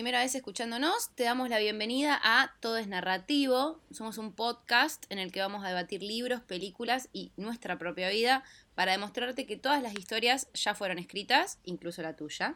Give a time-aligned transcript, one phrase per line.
[0.00, 3.82] primera vez escuchándonos, te damos la bienvenida a Todo es Narrativo.
[3.90, 8.42] Somos un podcast en el que vamos a debatir libros, películas y nuestra propia vida
[8.74, 12.54] para demostrarte que todas las historias ya fueron escritas, incluso la tuya.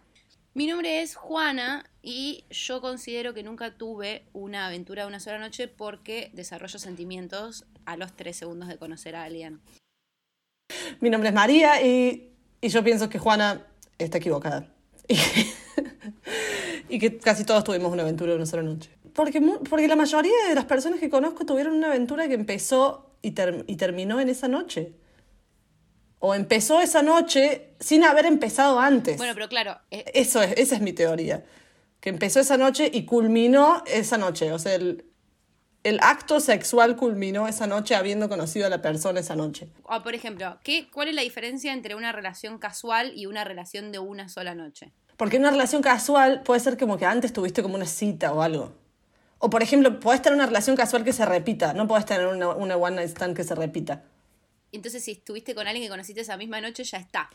[0.55, 5.39] Mi nombre es Juana y yo considero que nunca tuve una aventura de una sola
[5.39, 9.61] noche porque desarrollo sentimientos a los tres segundos de conocer a alguien.
[10.99, 13.67] Mi nombre es María y, y yo pienso que Juana
[13.99, 14.74] está equivocada.
[16.89, 18.91] y que casi todos tuvimos una aventura de una sola noche.
[19.13, 23.35] Porque, porque la mayoría de las personas que conozco tuvieron una aventura que empezó y,
[23.67, 24.93] y terminó en esa noche.
[26.19, 29.19] O empezó esa noche sin haber empezado antes.
[29.19, 29.79] Bueno, pero claro.
[29.91, 31.45] Eh, Eso es, esa es mi teoría.
[32.01, 34.53] Que empezó esa noche y culminó esa noche.
[34.53, 35.05] O sea, el,
[35.85, 39.69] el acto sexual culminó esa noche habiendo conocido a la persona esa noche.
[39.85, 43.93] O, por ejemplo, ¿qué, ¿cuál es la diferencia entre una relación casual y una relación
[43.93, 44.93] de una sola noche?
[45.19, 48.73] Porque una relación casual puede ser como que antes tuviste como una cita o algo.
[49.39, 52.49] O por ejemplo, puedes tener una relación casual que se repita, no puedes tener una,
[52.49, 54.05] una one night stand que se repita.
[54.73, 57.31] Entonces, si estuviste con alguien que conociste esa misma noche, ya está.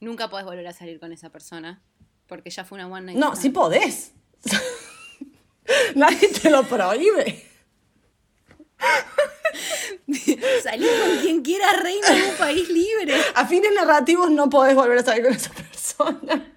[0.00, 1.80] Nunca podés volver a salir con esa persona.
[2.26, 3.36] Porque ya fue una one night no, stand.
[3.36, 4.12] No, sí podés.
[5.94, 7.48] Nadie te lo prohíbe.
[10.62, 13.14] Salí con quien quiera, reina de un país libre.
[13.34, 16.54] A fines narrativos no podés volver a salir con esa persona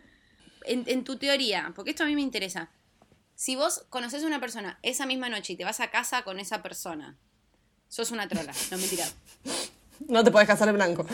[0.66, 2.72] en, tu teoría, porque esto a mí me interesa,
[3.36, 6.40] si vos conoces a una persona esa misma noche y te vas a casa con
[6.40, 7.18] esa persona,
[7.88, 9.06] sos una trola, no mentira.
[10.08, 11.06] No te puedes casar en blanco.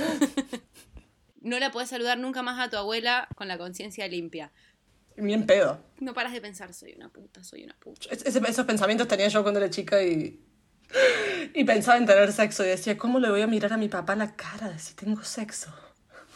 [1.41, 4.51] no la puedes saludar nunca más a tu abuela con la conciencia limpia.
[5.15, 5.79] Bien pedo.
[5.99, 8.07] No paras de pensar, soy una puta, soy una puta.
[8.11, 10.39] esos pensamientos tenía yo cuando era chica y.
[11.53, 14.15] Y pensaba en tener sexo y decía, ¿cómo le voy a mirar a mi papá
[14.15, 15.73] la cara de si tengo sexo?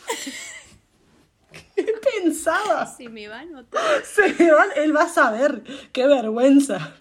[1.76, 2.86] ¿Qué pensaba?
[2.86, 4.03] Si me va a notar.
[4.03, 5.64] Se me va, él va a saber.
[5.92, 6.95] Qué vergüenza.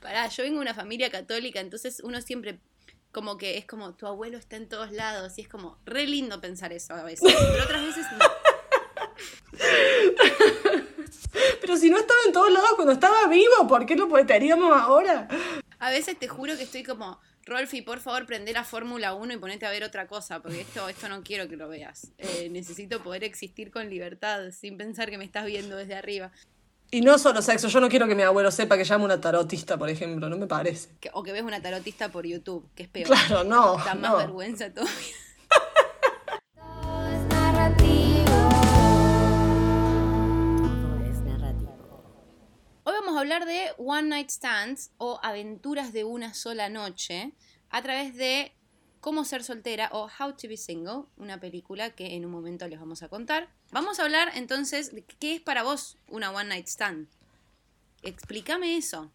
[0.00, 2.60] Pará, yo vengo de una familia católica, entonces uno siempre
[3.12, 6.40] como que es como tu abuelo está en todos lados y es como re lindo
[6.40, 8.18] pensar eso a veces, pero otras veces no.
[11.60, 15.26] Pero si no estaba en todos lados cuando estaba vivo, ¿por qué lo teníamos ahora?
[15.84, 19.36] A veces te juro que estoy como, Rolfi, por favor, prende la Fórmula 1 y
[19.36, 22.10] ponete a ver otra cosa, porque esto, esto no quiero que lo veas.
[22.16, 26.32] Eh, necesito poder existir con libertad, sin pensar que me estás viendo desde arriba.
[26.90, 29.76] Y no solo sexo, yo no quiero que mi abuelo sepa que llamo una tarotista,
[29.76, 30.88] por ejemplo, no me parece.
[31.12, 33.08] o que ves una tarotista por YouTube, que es peor.
[33.08, 33.76] Claro, no.
[33.84, 34.94] Da más vergüenza todavía.
[43.24, 47.32] Hablar de One Night Stands o aventuras de una sola noche
[47.70, 48.52] a través de
[49.00, 52.78] Cómo ser soltera o How to be single, una película que en un momento les
[52.78, 53.48] vamos a contar.
[53.70, 57.08] Vamos a hablar entonces de qué es para vos una One Night Stand.
[58.02, 59.10] Explícame eso.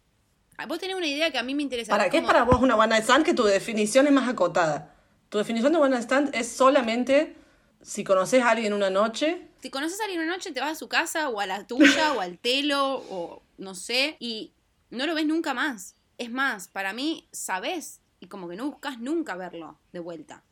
[0.58, 1.90] Ah, vos tenés una idea que a mí me interesa.
[1.90, 3.24] ¿Para qué es para vos una One Night Stand?
[3.24, 4.94] Que tu definición es más acotada.
[5.28, 7.36] Tu definición de One Night Stand es solamente
[7.80, 9.48] si conoces a alguien una noche.
[9.60, 12.12] Si conoces a alguien una noche, te vas a su casa o a la tuya
[12.12, 14.52] o al telo o no sé, y
[14.90, 15.94] no lo ves nunca más.
[16.18, 20.44] Es más, para mí, sabes y como que no buscas nunca verlo de vuelta.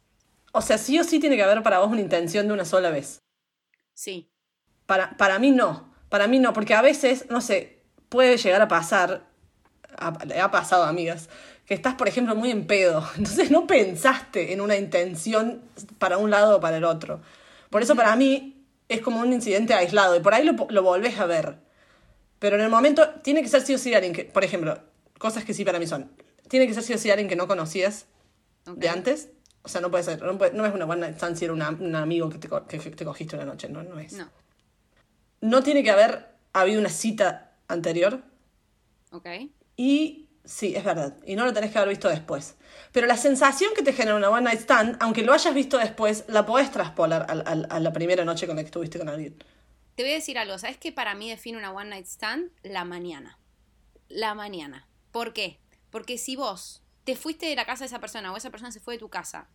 [0.53, 2.91] O sea, sí o sí tiene que haber para vos una intención de una sola
[2.91, 3.21] vez.
[3.93, 4.31] Sí.
[4.87, 5.93] Para, para mí no.
[6.09, 9.27] Para mí no, porque a veces, no sé, puede llegar a pasar,
[10.27, 11.29] le ha pasado, amigas,
[11.67, 13.07] que estás, por ejemplo, muy en pedo.
[13.17, 15.63] Entonces no pensaste en una intención
[15.99, 17.21] para un lado o para el otro.
[17.69, 21.19] Por eso para mí es como un incidente aislado y por ahí lo, lo volvés
[21.19, 21.59] a ver.
[22.39, 24.79] Pero en el momento tiene que ser sí o sí alguien que, por ejemplo,
[25.19, 26.11] cosas que sí para mí son,
[26.49, 28.07] tiene que ser sí o sí alguien que no conocías
[28.67, 29.31] de antes.
[29.63, 32.49] O sea, no puede ser, no, es una buena instancia era un amigo que te,
[32.49, 34.15] que te cogiste una noche, no, no es.
[34.15, 34.29] No.
[35.41, 38.23] No tiene que haber habido una cita anterior.
[39.11, 39.27] Ok.
[39.77, 41.17] Y sí, es verdad.
[41.27, 42.57] Y no lo tenés que haber visto después.
[42.93, 46.25] Pero la sensación que te genera una one night stand, aunque lo hayas visto después,
[46.29, 49.37] la podés traspolar a la primera noche con la que estuviste con alguien.
[49.99, 52.53] Te voy a decir algo, ¿sabes qué para mí define una one night stand?
[52.63, 53.37] La mañana.
[54.09, 54.89] La mañana.
[55.11, 55.59] ¿Por qué?
[55.91, 58.79] Porque si vos te fuiste de la casa de esa persona o esa persona se
[58.79, 59.51] fue de tu casa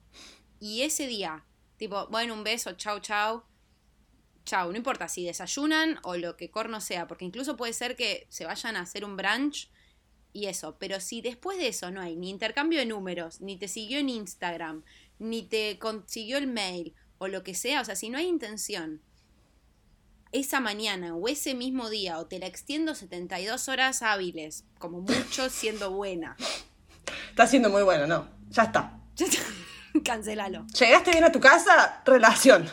[0.59, 1.45] y ese día,
[1.77, 3.45] tipo, bueno, un beso, chau, chau,
[4.43, 8.27] chau, no importa si desayunan o lo que corno sea, porque incluso puede ser que
[8.27, 9.71] se vayan a hacer un brunch
[10.33, 13.69] y eso, pero si después de eso no hay ni intercambio de números, ni te
[13.69, 14.83] siguió en Instagram,
[15.19, 19.01] ni te consiguió el mail o lo que sea, o sea, si no hay intención
[20.33, 25.50] esa mañana o ese mismo día o te la extiendo 72 horas hábiles, como mucho
[25.50, 26.35] siendo buena.
[27.30, 28.27] Está siendo muy buena, no.
[28.50, 29.00] Ya está.
[30.03, 30.65] Cancelalo.
[30.68, 32.68] Llegaste bien a tu casa, relación.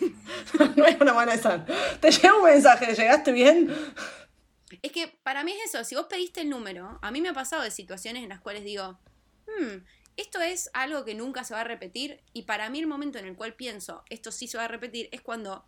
[0.76, 1.64] no es una buena esa.
[2.00, 3.72] Te llega un mensaje, llegaste bien.
[4.82, 7.34] Es que para mí es eso, si vos pediste el número, a mí me ha
[7.34, 8.98] pasado de situaciones en las cuales digo,
[9.46, 9.76] hmm,
[10.16, 13.26] esto es algo que nunca se va a repetir y para mí el momento en
[13.26, 15.64] el cual pienso, esto sí se va a repetir, es cuando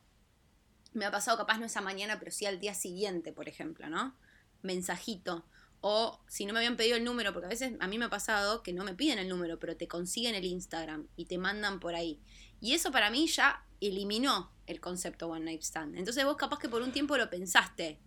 [0.92, 4.14] me ha pasado capaz no esa mañana, pero sí al día siguiente, por ejemplo, ¿no?
[4.62, 5.44] Mensajito.
[5.80, 8.10] O si no me habían pedido el número, porque a veces a mí me ha
[8.10, 11.78] pasado que no me piden el número, pero te consiguen el Instagram y te mandan
[11.78, 12.20] por ahí.
[12.60, 15.96] Y eso para mí ya eliminó el concepto One Night Stand.
[15.96, 18.00] Entonces vos capaz que por un tiempo lo pensaste.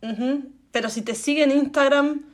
[0.72, 2.26] Pero si te siguen Instagram,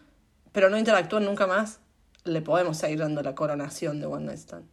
[0.52, 1.80] pero no interactúan nunca más,
[2.24, 4.68] le podemos seguir dando la coronación de One Night Stand.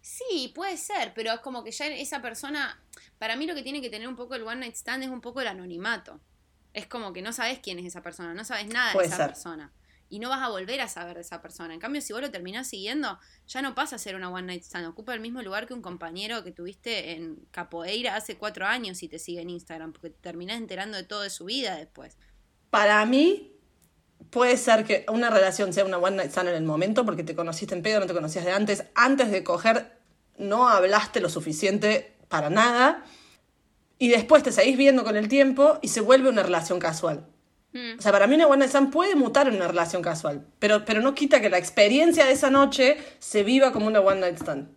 [0.00, 2.80] Sí, puede ser, pero es como que ya esa persona,
[3.18, 5.20] para mí lo que tiene que tener un poco el One Night Stand es un
[5.20, 6.20] poco el anonimato.
[6.72, 9.24] Es como que no sabes quién es esa persona, no sabes nada Puede de esa
[9.24, 9.26] ser.
[9.34, 9.72] persona.
[10.10, 11.74] Y no vas a volver a saber de esa persona.
[11.74, 14.62] En cambio, si vos lo terminás siguiendo, ya no pasa a ser una One Night
[14.62, 14.86] Stand.
[14.86, 19.08] Ocupa el mismo lugar que un compañero que tuviste en Capoeira hace cuatro años y
[19.08, 22.16] te sigue en Instagram, porque te terminás enterando de todo de su vida después.
[22.70, 23.52] Para mí,
[24.30, 27.34] puede ser que una relación sea una One Night Stand en el momento, porque te
[27.34, 28.84] conociste en pedo, no te conocías de antes.
[28.94, 29.98] Antes de coger,
[30.38, 33.04] no hablaste lo suficiente para nada.
[33.98, 37.26] Y después te seguís viendo con el tiempo y se vuelve una relación casual.
[37.72, 37.98] Mm.
[37.98, 40.84] O sea, para mí una One Night Stand puede mutar en una relación casual, pero,
[40.84, 44.36] pero no quita que la experiencia de esa noche se viva como una One Night
[44.36, 44.68] Stand.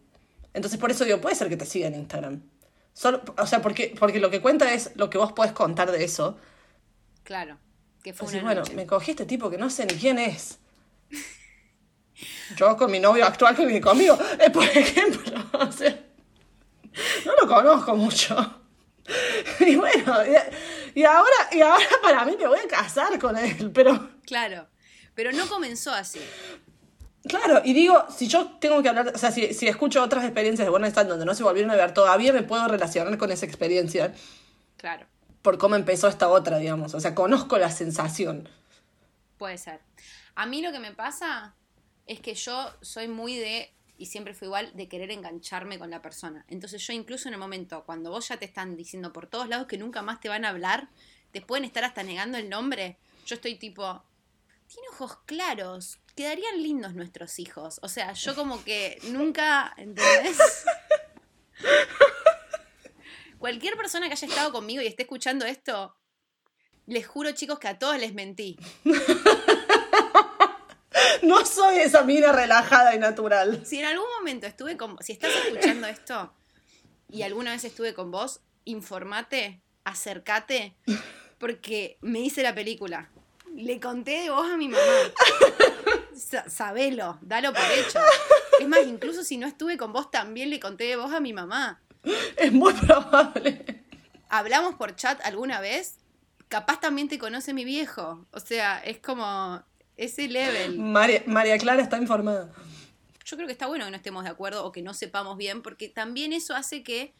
[0.53, 2.41] Entonces, por eso digo, puede ser que te siga en Instagram.
[2.93, 6.03] Solo, o sea, porque, porque lo que cuenta es lo que vos podés contar de
[6.03, 6.37] eso.
[7.23, 7.57] Claro,
[8.03, 8.73] que fue una bueno, noche.
[8.73, 10.59] me cogí este tipo que no sé ni quién es.
[12.57, 15.97] Yo con mi novio actual que vive conmigo, eh, por ejemplo, o sea,
[17.25, 18.57] no lo conozco mucho.
[19.59, 20.15] Y bueno,
[20.93, 24.67] y, ahora, y ahora para mí me voy a casar con él, pero Claro,
[25.15, 26.21] pero no comenzó así.
[27.27, 30.71] claro, y digo, si yo tengo que hablar, o sea, si, si escucho otras experiencias
[30.71, 34.13] de Stand donde no se volvieron a ver todavía, me puedo relacionar con esa experiencia
[34.77, 35.05] Claro,
[35.41, 36.93] por cómo empezó esta otra, digamos.
[36.93, 38.47] O sea, conozco la sensación.
[39.37, 39.81] puede ser.
[40.35, 41.55] A mí lo que me pasa
[42.07, 46.01] es que yo soy muy de, y siempre fui igual, de querer engancharme con la
[46.01, 46.43] persona.
[46.47, 49.67] Entonces yo incluso en el momento, cuando vos ya te están diciendo por todos lados
[49.67, 50.89] que nunca más te van a hablar,
[51.31, 54.03] te pueden estar hasta negando el nombre, yo estoy tipo,
[54.65, 57.79] tiene ojos claros, quedarían lindos nuestros hijos.
[57.83, 60.39] O sea, yo como que nunca, ¿entendés?
[63.37, 65.95] Cualquier persona que haya estado conmigo y esté escuchando esto,
[66.87, 68.57] les juro chicos que a todos les mentí.
[71.21, 73.61] No soy esa mina relajada y natural.
[73.65, 76.33] Si en algún momento estuve con si estás escuchando esto
[77.09, 80.75] y alguna vez estuve con vos, informate, acércate,
[81.37, 83.09] porque me hice la película.
[83.55, 84.81] Le conté de vos a mi mamá.
[86.15, 87.99] Sa- sabelo, dalo por hecho.
[88.59, 91.33] Es más, incluso si no estuve con vos, también le conté de vos a mi
[91.33, 91.81] mamá.
[92.37, 93.83] Es muy probable.
[94.29, 95.97] ¿Hablamos por chat alguna vez?
[96.47, 98.25] Capaz también te conoce mi viejo.
[98.31, 99.63] O sea, es como
[100.03, 100.77] ese level.
[100.79, 102.51] María, María Clara está informada.
[103.25, 105.61] yo creo que está bueno que no estemos de acuerdo o que no sepamos bien,
[105.61, 107.13] porque también eso hace que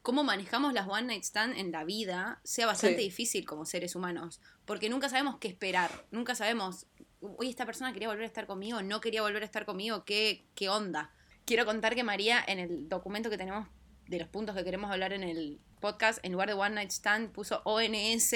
[0.00, 3.04] cómo manejamos las one night stand en la vida sea bastante Sí.
[3.04, 6.86] difícil como seres humanos, porque nunca sabemos qué esperar, nunca sabemos,
[7.20, 10.44] oye, esta persona quería volver a estar conmigo, no quería volver a estar conmigo, ¿qué,
[10.54, 11.10] qué onda?
[11.46, 13.66] Quiero contar que María en el documento que tenemos
[14.08, 17.32] de los puntos que queremos hablar en el podcast, en lugar de one night stand
[17.32, 18.32] puso ONS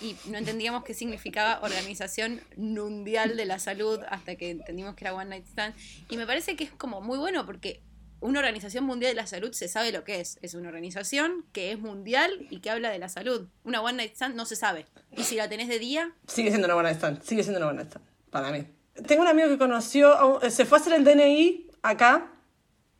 [0.00, 5.14] y no entendíamos qué significaba Organización Mundial de la Salud hasta que entendimos que era
[5.14, 5.74] One Night Stand.
[6.10, 7.82] Y me parece que es como muy bueno porque
[8.20, 10.38] una Organización Mundial de la Salud se sabe lo que es.
[10.42, 13.48] Es una organización que es mundial y que habla de la salud.
[13.64, 14.86] Una One Night Stand no se sabe.
[15.16, 17.22] Y si la tenés de día, Sigue siendo una buena stand.
[17.22, 18.04] Sigue siendo una buena stand.
[18.30, 18.66] Para mí.
[19.06, 20.40] Tengo un amigo que conoció.
[20.50, 22.32] Se fue a hacer el DNI acá.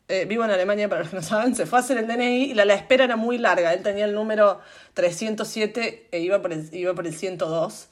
[0.09, 1.55] Eh, vivo en Alemania, para los que no saben.
[1.55, 3.73] Se fue a hacer el DNI y la, la espera era muy larga.
[3.75, 4.61] Él tenía el número
[4.95, 7.89] 307 e iba por el, iba por el 102.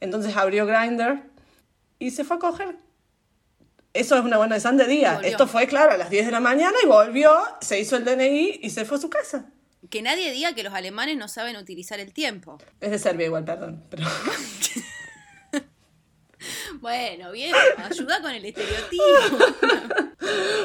[0.00, 1.22] Entonces abrió Grindr
[1.98, 2.76] y se fue a coger.
[3.92, 5.14] Eso es una buena de Y día.
[5.14, 5.30] volvió.
[5.30, 8.60] Esto fue, claro, a las 10 de la mañana y volvió, se hizo el DNI
[8.62, 9.46] y se fue a su casa.
[9.90, 12.58] que nadie diga que los alemanes no saben utilizar el tiempo.
[12.80, 13.84] Es de Serbia igual, perdón.
[13.90, 14.04] Pero...
[16.80, 19.04] Bueno, bien, ayuda con el estereotipo.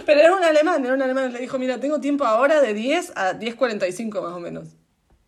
[0.06, 1.34] Pero era un alemán, era un alemán.
[1.34, 4.70] Le dijo, mira, tengo tiempo ahora de 10 a 10.45 más o menos.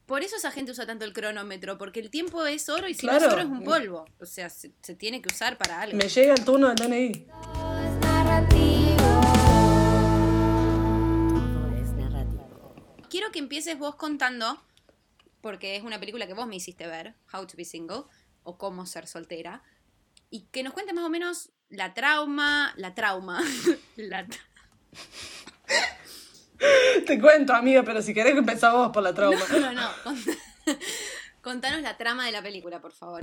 [0.05, 3.05] Por eso esa gente usa tanto el cronómetro, porque el tiempo es oro y si
[3.05, 4.05] no es oro es un polvo.
[4.21, 5.97] O sea, se, se tiene que usar para algo.
[5.97, 7.11] Me llega el turno del DNI.
[7.25, 8.95] Todo es narrativo.
[11.29, 12.75] Todo es narrativo.
[13.09, 14.57] Quiero que empieces vos contando,
[15.41, 18.03] porque es una película que vos me hiciste ver, How to be Single,
[18.43, 19.61] o Cómo ser soltera,
[20.29, 23.41] y que nos cuentes más o menos la trauma, la trauma,
[23.97, 24.39] la tra-
[27.05, 29.39] Te cuento, amiga, pero si querés que empezamos por la trauma.
[29.51, 29.89] No, no, no.
[30.03, 30.37] cont-
[31.41, 33.21] Contanos la trama de la película, por favor.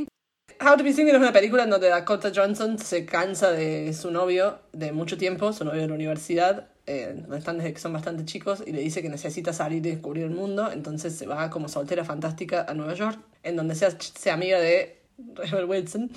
[0.61, 4.11] How to Be Single es una película en donde Dakota Johnson se cansa de su
[4.11, 7.93] novio de mucho tiempo, su novio de la universidad, eh, donde están desde que son
[7.93, 11.51] bastante chicos, y le dice que necesita salir y descubrir el mundo, entonces se va
[11.51, 15.03] como soltera fantástica a Nueva York, en donde se hace amiga de
[15.35, 16.11] Rebel Wilson,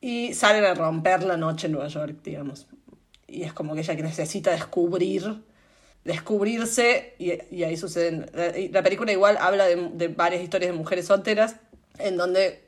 [0.00, 2.66] y salen a romper la noche en Nueva York, digamos.
[3.26, 5.42] Y es como que ella que necesita descubrir,
[6.04, 8.30] descubrirse, y, y ahí suceden...
[8.32, 11.56] La, la película igual habla de, de varias historias de mujeres solteras,
[11.98, 12.64] en donde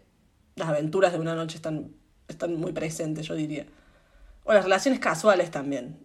[0.57, 1.93] las aventuras de una noche están,
[2.29, 3.67] están muy presentes, yo diría.
[4.45, 5.99] O las relaciones casuales también.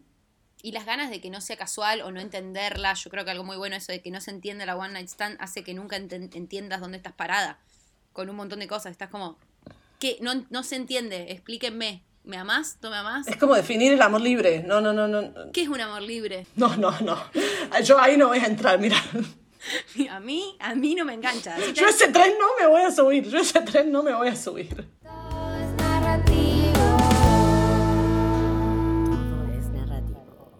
[0.63, 3.43] Y las ganas de que no sea casual o no entenderla, yo creo que algo
[3.43, 5.97] muy bueno eso de que no se entienda la One Night Stand hace que nunca
[5.97, 7.59] entiendas dónde estás parada.
[8.13, 8.91] Con un montón de cosas.
[8.91, 9.37] Estás como,
[9.99, 10.17] ¿qué?
[10.21, 12.03] No, no se entiende, explíquenme.
[12.23, 12.77] ¿Me amás?
[12.81, 13.25] ¿No me amás?
[13.29, 14.61] Es como definir el amor libre.
[14.61, 15.31] No, no, no, no.
[15.53, 16.45] ¿Qué es un amor libre?
[16.57, 17.17] No, no, no.
[17.85, 18.97] Yo ahí no voy a entrar, mira.
[20.11, 21.55] A mí, a mí no me engancha.
[21.55, 23.27] Que- Yo ese tren no me voy a subir.
[23.27, 24.87] Yo ese tren no me voy a subir.
[25.03, 26.73] Todo es narrativo.
[29.09, 30.51] Todo es narrativo.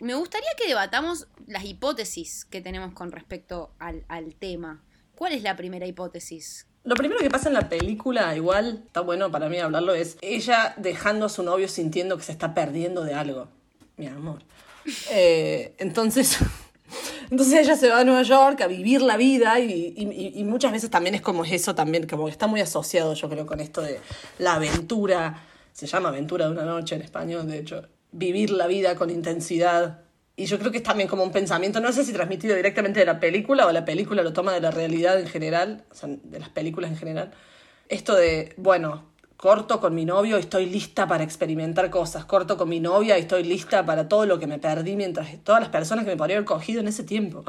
[0.00, 4.84] Me gustaría que debatamos las hipótesis que tenemos con respecto al, al tema.
[5.16, 6.66] ¿Cuál es la primera hipótesis?
[6.84, 10.74] Lo primero que pasa en la película, igual, está bueno para mí hablarlo, es ella
[10.78, 13.48] dejando a su novio sintiendo que se está perdiendo de algo.
[13.96, 14.40] Mi amor.
[15.12, 16.38] Eh, entonces,
[17.30, 20.72] entonces ella se va a Nueva York a vivir la vida y, y- y muchas
[20.72, 23.80] veces también es como eso también, como que está muy asociado yo creo con esto
[23.80, 24.00] de
[24.38, 25.40] la aventura.
[25.72, 27.82] Se llama aventura de una noche en español, de hecho.
[28.10, 30.00] Vivir la vida con intensidad.
[30.42, 33.06] Y yo creo que es también como un pensamiento, no sé si transmitido directamente de
[33.06, 36.40] la película o la película lo toma de la realidad en general, o sea, de
[36.40, 37.30] las películas en general.
[37.88, 39.04] Esto de, bueno,
[39.36, 43.20] corto con mi novio y estoy lista para experimentar cosas, corto con mi novia y
[43.20, 46.38] estoy lista para todo lo que me perdí mientras todas las personas que me podría
[46.38, 47.44] haber cogido en ese tiempo.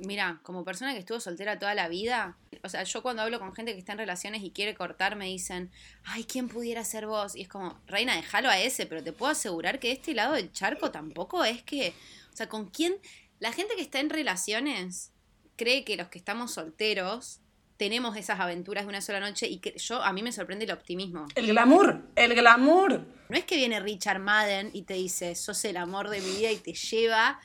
[0.00, 3.54] Mira, como persona que estuvo soltera toda la vida, o sea, yo cuando hablo con
[3.54, 5.70] gente que está en relaciones y quiere cortar, me dicen,
[6.04, 7.36] ay, ¿quién pudiera ser vos?
[7.36, 10.52] Y es como, reina, déjalo a ese, pero te puedo asegurar que este lado del
[10.52, 11.94] charco tampoco es que,
[12.32, 12.94] o sea, ¿con quién?
[13.38, 15.12] La gente que está en relaciones
[15.56, 17.40] cree que los que estamos solteros
[17.80, 20.70] tenemos esas aventuras de una sola noche y que yo, a mí me sorprende el
[20.70, 21.26] optimismo.
[21.34, 23.06] El glamour, el glamour.
[23.30, 26.52] No es que viene Richard Madden y te dice, sos el amor de mi vida
[26.52, 27.40] y te lleva,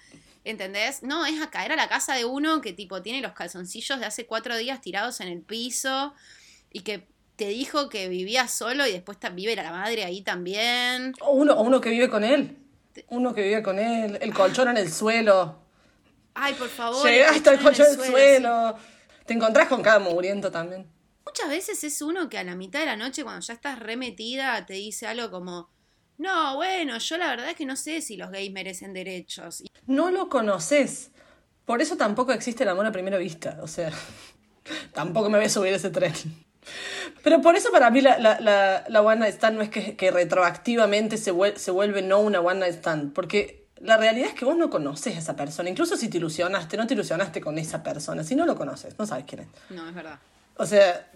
[0.45, 1.03] ¿entendés?
[1.03, 4.05] No, es a caer a la casa de uno que tipo tiene los calzoncillos de
[4.05, 6.13] hace cuatro días tirados en el piso
[6.71, 11.13] y que te dijo que vivía solo y después vive la madre ahí también.
[11.19, 12.57] O uno, o uno que vive con él.
[13.09, 14.17] Uno que vive con él.
[14.21, 15.59] El colchón en el suelo.
[16.33, 17.05] Ay, por favor.
[17.05, 18.75] Llegaste al colchón colchón en el suelo.
[19.25, 20.87] Te encontrás con cada mugriento también.
[21.25, 24.65] Muchas veces es uno que a la mitad de la noche, cuando ya estás remetida,
[24.65, 25.69] te dice algo como,
[26.17, 29.63] no, bueno, yo la verdad es que no sé si los gays merecen derechos.
[29.87, 31.11] No lo conoces.
[31.65, 33.57] Por eso tampoco existe el amor a primera vista.
[33.61, 33.91] O sea,
[34.93, 36.13] tampoco me voy a subir a ese tren.
[37.23, 39.95] Pero por eso para mí la, la, la, la One Night Stand no es que,
[39.95, 43.13] que retroactivamente se, vuel- se vuelve no una One Night Stand.
[43.13, 45.69] Porque la realidad es que vos no conoces a esa persona.
[45.69, 48.23] Incluso si te ilusionaste, no te ilusionaste con esa persona.
[48.23, 49.47] Si no lo conoces, no sabes quién es.
[49.69, 50.17] No, es verdad.
[50.57, 51.07] O sea,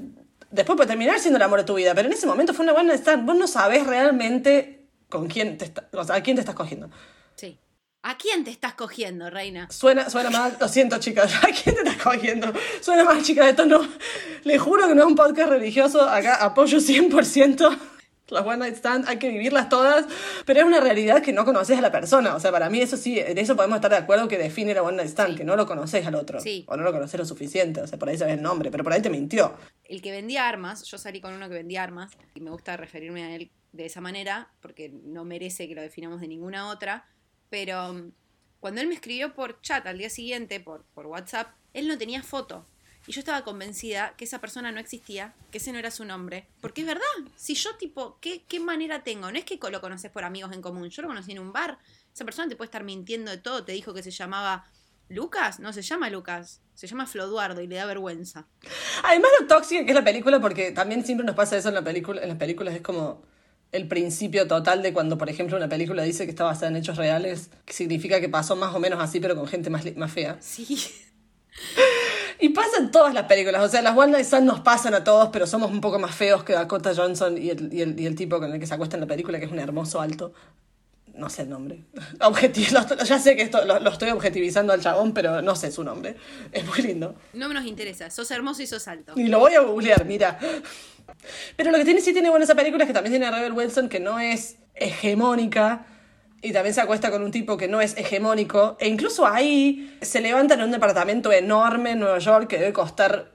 [0.51, 2.73] después puede terminar siendo el amor de tu vida, pero en ese momento fue una
[2.73, 3.25] One Night Stand.
[3.25, 4.78] Vos no sabés realmente
[5.09, 6.89] con quién te está- o sea, a quién te estás cogiendo.
[7.35, 7.57] Sí.
[8.03, 9.69] ¿A quién te estás cogiendo, reina?
[9.69, 12.53] Suena, suena mal, lo siento chicas, ¿a quién te estás cogiendo?
[12.81, 13.81] Suena mal chicas, esto no,
[14.43, 17.77] le juro que no es un podcast religioso, acá apoyo 100%
[18.31, 20.05] las One Night Stand, hay que vivirlas todas,
[20.45, 22.97] pero es una realidad que no conoces a la persona, o sea, para mí eso
[22.97, 25.35] sí, en eso podemos estar de acuerdo que define la One Night Stand, Sí.
[25.37, 26.65] que no lo conoces al otro, Sí.
[26.67, 28.93] o no lo conoces lo suficiente, o sea, por ahí sabes el nombre, pero por
[28.93, 29.53] ahí te mintió.
[29.85, 33.23] El que vendía armas, yo salí con uno que vendía armas, y me gusta referirme
[33.23, 37.05] a él de esa manera, porque no merece que lo definamos de ninguna otra,
[37.49, 38.11] pero mm,
[38.59, 42.21] cuando él me escribió por chat al día siguiente, por, por WhatsApp, él no tenía
[42.23, 42.65] foto.
[43.09, 46.45] Y yo estaba convencida que esa persona no existía, que ese no era su nombre.
[46.61, 47.01] Porque es verdad,
[47.35, 49.31] si yo tipo, ¿qué, qué manera tengo?
[49.31, 51.79] No es que lo conoces por amigos en común, yo lo conocí en un bar.
[52.13, 54.67] Esa persona te puede estar mintiendo de todo, te dijo que se llamaba
[55.07, 58.45] Lucas, no se llama Lucas, se llama Floduardo y le da vergüenza.
[59.03, 61.83] Además lo tóxica que es la película, porque también siempre nos pasa eso en, la
[61.83, 63.23] película, en las películas, es como
[63.71, 66.95] el principio total de cuando, por ejemplo, una película dice que está basada en hechos
[66.95, 70.37] reales, que significa que pasó más o menos así, pero con gente más, más fea.
[70.41, 70.77] Sí.
[72.39, 75.03] Y pasa en todas las películas, o sea, las One Night Stand nos pasan a
[75.03, 78.05] todos, pero somos un poco más feos que Dakota Johnson y el, y el, y
[78.05, 80.31] el tipo con el que se acuesta en la película, que es un hermoso alto.
[81.15, 81.83] No sé el nombre.
[82.21, 85.69] Objeti- lo- ya sé que esto lo, lo estoy objetivizando al chabón, pero no sé
[85.69, 86.15] su nombre.
[86.53, 87.15] Es muy lindo.
[87.33, 89.13] No nos interesa, sos hermoso y sos alto.
[89.17, 90.39] Y lo voy a googlear, mira.
[91.57, 93.51] Pero lo que tiene, sí tiene bueno esa película es que también tiene a Rebel
[93.51, 95.85] Wilson que no es hegemónica
[96.41, 98.77] y también se acuesta con un tipo que no es hegemónico.
[98.79, 103.31] E incluso ahí se levantan en un departamento enorme en Nueva York que debe costar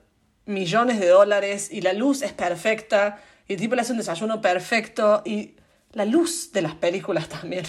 [0.46, 4.40] millones de dólares y la luz es perfecta y el tipo le hace un desayuno
[4.40, 5.56] perfecto y
[5.92, 7.64] la luz de las películas también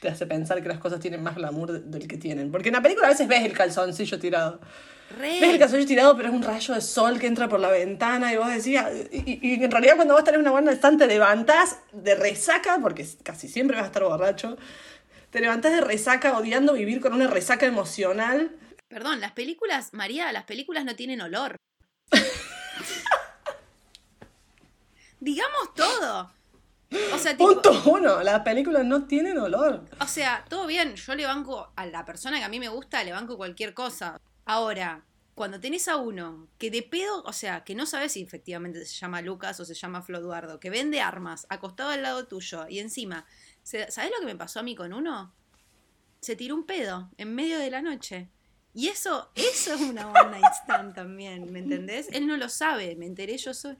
[0.00, 2.50] te hace pensar que las cosas tienen más glamour de- del que tienen.
[2.52, 4.60] Porque en la película a veces ves el calzoncillo tirado.
[5.14, 5.40] Re.
[5.40, 8.32] Ves el calzoncillo tirado, pero es un rayo de sol que entra por la ventana
[8.32, 11.06] y vos decías, y, y- y en realidad cuando vos tenés una buena stand te
[11.06, 14.56] levantás de resaca, porque casi siempre vas a estar borracho,
[15.30, 18.52] te levantás de resaca odiando vivir con una resaca emocional.
[18.88, 21.56] Perdón, las películas, María, las películas no tienen olor.
[25.20, 26.30] Digamos todo.
[27.12, 29.84] O sea, tipo, Punto uno, las películas no tienen olor.
[30.00, 33.02] o sea, todo bien, yo le banco a la persona que a mí me gusta,
[33.02, 34.16] le banco cualquier cosa.
[34.44, 38.84] Ahora, cuando tenés a uno que de pedo, o sea, que no sabes si efectivamente
[38.84, 42.66] se llama Lucas o se llama Flo Eduardo, que vende armas acostado al lado tuyo
[42.68, 43.26] y encima,
[43.62, 45.34] ¿sabés lo que me pasó a mí con uno?
[46.20, 48.28] Se tiró un pedo en medio de la noche.
[48.76, 52.08] Y eso, eso es una one night stand también, ¿me entendés?
[52.10, 53.76] Él no lo sabe, me enteré yo soy.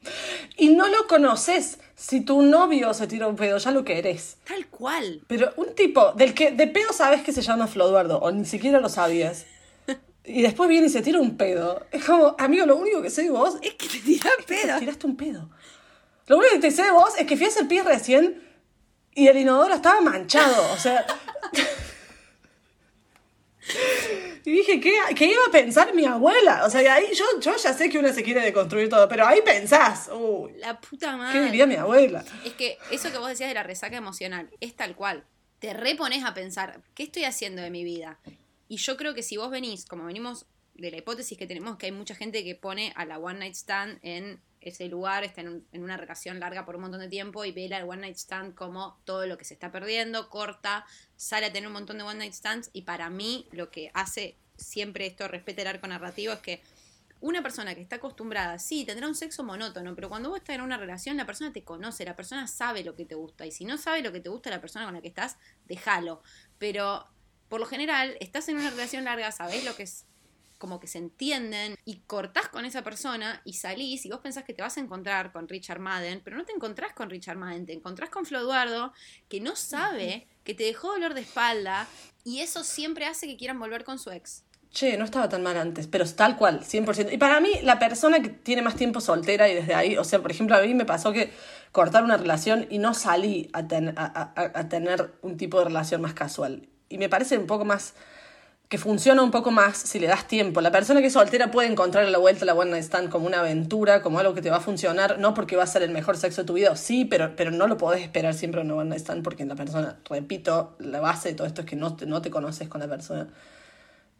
[0.56, 1.80] Y no lo conoces.
[1.96, 4.36] Si tu novio se tira un pedo, ya lo querés.
[4.46, 5.22] Tal cual.
[5.26, 8.78] Pero un tipo del que de pedo sabes que se llama Floduardo, o ni siquiera
[8.78, 9.46] lo sabías.
[10.24, 11.86] Y después viene y se tira un pedo.
[11.90, 14.74] Es como, amigo, lo único que sé de vos Es que te tiras que pedo.
[14.74, 15.50] te tiraste un pedo.
[16.26, 18.42] Lo único que te sé de vos es que fui a hacer pis recién
[19.14, 20.72] y el inodoro estaba manchado.
[20.72, 21.04] O sea.
[24.46, 26.66] Y dije, ¿qué, qué iba a pensar mi abuela?
[26.66, 29.26] O sea, y ahí yo, yo ya sé que uno se quiere deconstruir todo, pero
[29.26, 31.44] ahí pensás, uy, La puta ¿qué madre.
[31.46, 32.22] diría mi abuela?
[32.44, 35.24] Es que eso que vos decías de la resaca emocional es tal cual.
[35.60, 38.18] Te repones a pensar, ¿qué estoy haciendo de mi vida?
[38.68, 41.86] Y yo creo que si vos venís, como venimos de la hipótesis que tenemos, que
[41.86, 45.64] hay mucha gente que pone a la one night stand en ese lugar, está en,
[45.72, 48.54] en una relación larga por un montón de tiempo y ve la one night stand
[48.54, 52.18] como todo lo que se está perdiendo, corta, sale a tener un montón de one
[52.18, 56.40] night stands y para mí lo que hace siempre esto respete el arco narrativo es
[56.40, 56.62] que
[57.20, 60.60] una persona que está acostumbrada, sí, tendrá un sexo monótono, pero cuando vos estás en
[60.60, 63.46] una relación, la persona te conoce, la persona sabe lo que te gusta.
[63.46, 66.22] Y si no sabe lo que te gusta la persona con la que estás, déjalo.
[66.58, 67.06] Pero
[67.48, 70.04] por lo general, estás en una relación larga, sabés lo que es
[70.58, 74.54] como que se entienden y cortás con esa persona y salís y vos pensás que
[74.54, 77.72] te vas a encontrar con Richard Madden, pero no te encontrás con Richard Madden, te
[77.74, 78.92] encontrás con Flo Eduardo
[79.28, 81.86] que no sabe, que te dejó dolor de espalda
[82.24, 84.44] y eso siempre hace que quieran volver con su ex.
[84.70, 87.12] Che, no estaba tan mal antes, pero tal cual, 100%.
[87.12, 90.20] Y para mí, la persona que tiene más tiempo soltera y desde ahí, o sea,
[90.22, 91.32] por ejemplo, a mí me pasó que
[91.72, 95.66] cortar una relación y no salí a, ten- a- a- a tener un tipo de
[95.66, 96.68] relación más casual.
[96.94, 97.94] Y me parece un poco más,
[98.68, 100.60] que funciona un poco más si le das tiempo.
[100.60, 103.40] La persona que es soltera puede encontrar a la vuelta la night stand como una
[103.40, 106.16] aventura, como algo que te va a funcionar, no porque va a ser el mejor
[106.16, 109.00] sexo de tu vida, sí, pero, pero no lo podés esperar siempre en una night
[109.00, 112.22] stand porque la persona, repito, la base de todo esto es que no te, no
[112.22, 113.26] te conoces con la persona.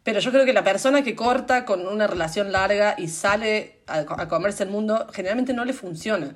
[0.03, 3.99] Pero yo creo que la persona que corta con una relación larga y sale a,
[3.99, 6.35] a comerse el mundo, generalmente no le funciona.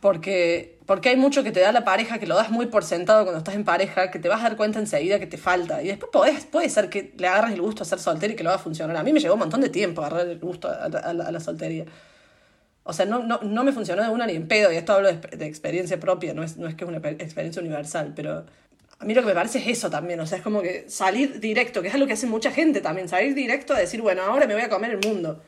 [0.00, 3.22] Porque, porque hay mucho que te da la pareja, que lo das muy por sentado
[3.24, 5.82] cuando estás en pareja, que te vas a dar cuenta enseguida que te falta.
[5.82, 8.44] Y después podés, puede ser que le agarres el gusto a ser soltero y que
[8.44, 8.94] lo va a funcionar.
[8.96, 11.86] A mí me llevó un montón de tiempo agarrar el gusto a, la- soltería.
[12.82, 15.08] O sea, no, no, no me funcionó de una ni en pedo, y esto hablo
[15.10, 18.44] de, de experiencia propia, no es, no es que es una pe- experiencia universal, pero
[18.98, 21.40] a mí lo que me parece es eso también, o sea, es como que salir
[21.40, 24.46] directo, que es algo que hace mucha gente también, salir directo a decir, bueno, ahora
[24.46, 25.42] me voy a comer el mundo.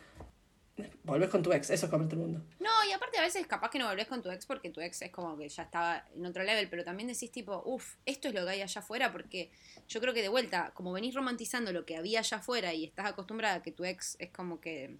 [1.07, 2.43] Volvés con tu ex, eso es comerte el mundo.
[2.59, 5.03] No, y aparte a veces capaz que no volvés con tu ex porque tu ex
[5.03, 8.35] es como que ya estaba en otro level, pero también decís tipo, uff, esto es
[8.35, 9.51] lo que hay allá afuera, porque
[9.89, 13.07] yo creo que de vuelta, como venís romantizando lo que había allá afuera y estás
[13.07, 14.97] acostumbrada a que tu ex es como que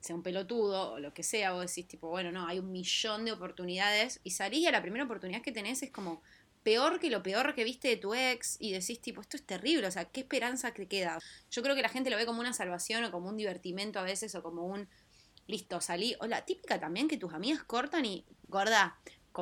[0.00, 3.24] sea un pelotudo o lo que sea, vos decís tipo, bueno, no, hay un millón
[3.24, 6.20] de oportunidades y salís y a la primera oportunidad que tenés es como
[6.62, 9.86] peor que lo peor que viste de tu ex y decís tipo, esto es terrible,
[9.86, 11.18] o sea, ¿qué esperanza te queda?
[11.50, 14.02] Yo creo que la gente lo ve como una salvación o como un divertimento a
[14.02, 14.88] veces o como un
[15.46, 16.16] listo, salí.
[16.20, 18.98] O la típica también que tus amigas cortan y, gorda,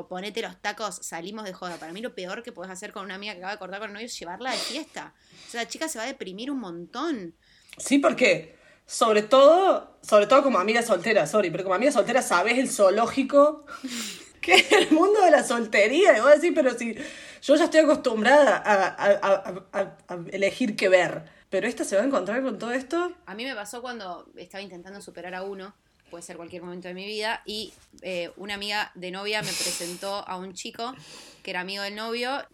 [0.08, 1.76] ponete los tacos, salimos de joda.
[1.76, 3.88] Para mí lo peor que puedes hacer con una amiga que acaba de cortar con
[3.90, 5.14] el novio es llevarla de fiesta.
[5.46, 7.34] O sea, la chica se va a deprimir un montón.
[7.76, 12.58] Sí, porque sobre todo, sobre todo como amiga soltera, sorry, pero como amiga soltera sabes
[12.58, 13.64] el zoológico
[14.40, 16.16] que es el mundo de la soltería.
[16.16, 16.94] Y vos decís, pero si
[17.42, 21.24] yo ya estoy acostumbrada a, a- a- a- a elegir qué ver.
[21.50, 23.12] Pero esta se va a encontrar con todo esto.
[23.26, 25.74] A mí me pasó cuando estaba intentando superar a uno,
[26.10, 30.28] puede ser cualquier momento de mi vida, y eh, una amiga de novia me presentó
[30.28, 30.94] a un chico
[31.42, 32.46] que era amigo del novio.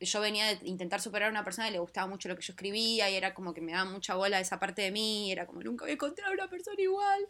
[0.00, 2.52] Yo venía de intentar superar a una persona y le gustaba mucho lo que yo
[2.52, 5.60] escribía y era como que me daba mucha bola esa parte de mí, era como
[5.62, 7.26] nunca voy a encontrar a una persona igual.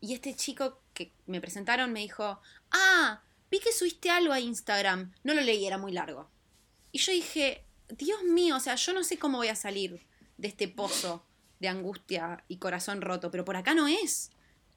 [0.00, 2.38] Y este chico que me presentaron me dijo,
[2.70, 6.28] ah, vi que subiste algo a Instagram, no lo leí, era muy largo.
[6.92, 10.48] Y yo dije, Dios mío, o sea, yo no sé cómo voy a salir de
[10.48, 11.24] este pozo
[11.64, 14.30] de angustia y corazón roto, pero por acá no es.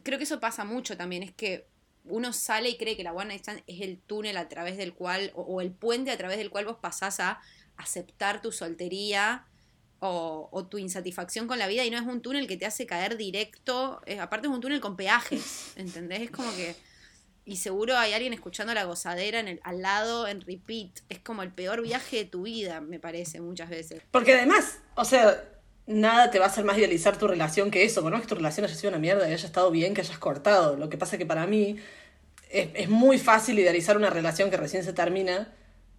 [0.04, 1.68] Creo que eso pasa mucho también, es que
[2.06, 5.32] uno sale y cree que la One Stand es el túnel a través del cual,
[5.36, 7.42] o, el puente a través del cual vos pasás a
[7.76, 9.46] aceptar tu soltería
[10.00, 12.86] o, o tu insatisfacción con la vida y no es un túnel que te hace
[12.86, 16.22] caer directo, eh, aparte es un túnel con peajes, ¿entendés?
[16.22, 16.76] Es como que...
[17.44, 21.00] Y seguro hay alguien escuchando la gozadera en el, al lado en repeat.
[21.08, 24.02] Es como el peor viaje de tu vida, me parece, muchas veces.
[24.12, 25.57] Porque además, o sea,
[25.88, 28.02] nada te va a hacer más idealizar tu relación que eso.
[28.02, 30.76] Conozco que tu relación haya sido una mierda y haya estado bien, que hayas cortado.
[30.76, 31.78] Lo que pasa que para mí
[32.52, 35.54] es, es muy fácil idealizar una relación que recién se termina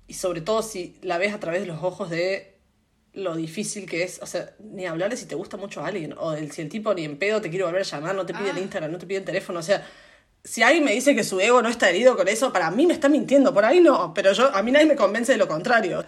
[0.07, 2.55] y sobre todo si la ves a través de los ojos de
[3.15, 6.15] lo difícil que es, o sea, ni hablar de si te gusta mucho a alguien,
[6.17, 8.33] o del, si el tipo ni en pedo te quiere volver a llamar, no te
[8.33, 8.61] pide el Ah.
[8.61, 9.85] Instagram, no te pide el teléfono, o sea,
[10.45, 12.95] si alguien me dice que su ego no está herido con eso, para mí me
[12.95, 16.05] está mintiendo, por ahí no, pero yo, a mí nadie me convence de lo contrario.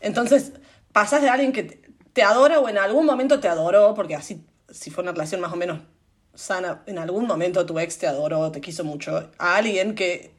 [0.00, 0.52] Entonces,
[0.92, 1.80] pasas de alguien que
[2.12, 5.52] te, adora o en algún momento te adoró, porque así, si fue una relación más
[5.52, 5.80] o menos
[6.34, 10.34] sana, en algún momento tu ex te adoró, te quiso mucho, a alguien que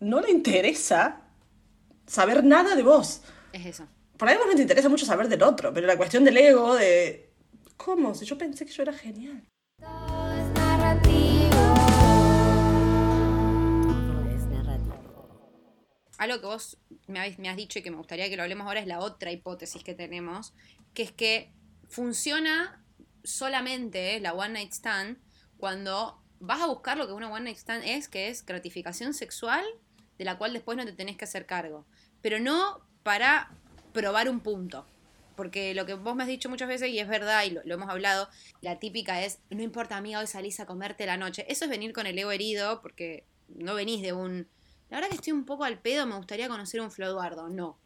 [0.00, 1.20] no le interesa
[2.06, 3.22] saber nada de vos.
[3.52, 3.86] Es eso.
[4.16, 6.74] Por ahí vos no te interesa mucho saber del otro, pero la cuestión del ego,
[6.74, 7.30] de...
[7.76, 8.14] ¿Cómo?
[8.14, 9.42] Si yo pensé que yo era genial.
[16.18, 18.66] Algo que vos me habéis- me has dicho y que me gustaría que lo hablemos
[18.66, 20.52] ahora es la otra hipótesis que tenemos,
[20.94, 21.52] que es que
[21.88, 22.84] funciona
[23.24, 25.18] solamente la One Night Stand
[25.58, 29.64] cuando vas a buscar lo que una One Night Stand es, que es gratificación sexual
[30.18, 31.86] de la cual después no te tenés que hacer cargo.
[32.20, 33.50] Pero no para
[33.92, 34.86] probar un punto.
[35.36, 37.74] Porque lo que vos me has dicho muchas veces, y es verdad, y lo, lo
[37.74, 38.28] hemos hablado,
[38.60, 41.46] la típica es, no importa amiga, hoy salís a comerte la noche.
[41.48, 44.48] Eso es venir con el ego herido, porque no venís de un,
[44.92, 47.48] la verdad que estoy un poco al pedo, me gustaría conocer un Floduardo.
[47.48, 47.78] No.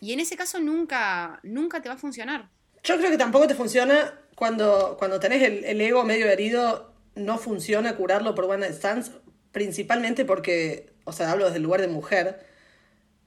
[0.00, 2.50] Y en ese caso nunca, nunca te va a funcionar.
[2.82, 7.38] Yo creo que tampoco te funciona cuando, cuando tenés el, el ego medio herido, no
[7.38, 9.12] funciona curarlo por night stands,
[9.52, 12.44] principalmente porque, o sea, hablo desde el lugar de mujer,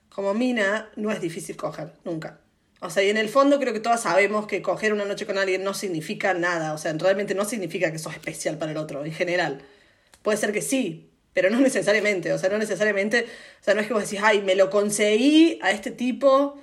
[0.10, 2.42] como mina no es difícil coger, nunca.
[2.82, 5.38] O sea, y en el fondo creo que todas sabemos que coger una noche con
[5.38, 9.06] alguien no significa nada, o sea, realmente no significa que sos especial para el otro,
[9.06, 9.62] en general.
[10.22, 13.26] Puede ser que sí, pero no necesariamente, o sea, no necesariamente,
[13.62, 16.58] o sea, no es que vos decís, ay, me lo conseguí a este tipo,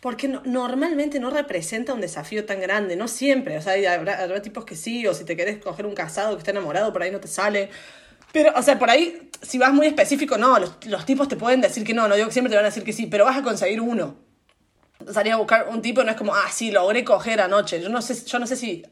[0.00, 4.42] porque no- normalmente no representa un desafío tan grande, no siempre, o sea, habrá, habrá
[4.42, 7.10] tipos que sí, o si te querés coger un casado que está enamorado, por ahí
[7.10, 7.70] no te sale.
[8.32, 11.60] Pero, o sea, por ahí, si vas muy específico, no, los, los tipos te pueden
[11.60, 13.38] decir que no, no digo que siempre te van a decir que sí, pero vas
[13.38, 14.16] a conseguir uno.
[15.12, 17.80] Salir a buscar un tipo no es como, ah, sí, logré coger anoche.
[17.80, 18.84] Yo no sé, yo no sé si...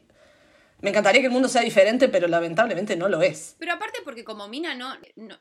[0.83, 3.55] Me encantaría que el mundo sea diferente, pero lamentablemente no lo es.
[3.57, 4.93] Pero aparte porque como mina no,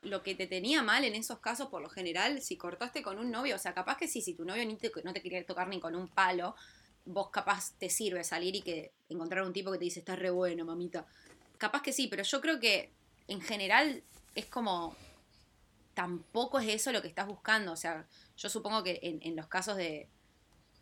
[0.03, 3.33] lo que te tenía mal en esos casos por lo general, si cortaste con un
[3.33, 5.67] novio, o sea, capaz que sí, si tu novio ni te- no te quería tocar
[5.67, 6.55] ni con un palo,
[7.07, 10.31] vos capaz te sirve salir y que encontrar un tipo que te dice, estás re
[10.31, 11.07] bueno, mamita.
[11.59, 12.93] Capaz que sí, pero yo creo que
[13.27, 14.05] en general
[14.37, 14.95] es como
[15.95, 17.73] tampoco es eso lo que estás buscando.
[17.73, 20.09] O sea, yo supongo que en, en los casos de,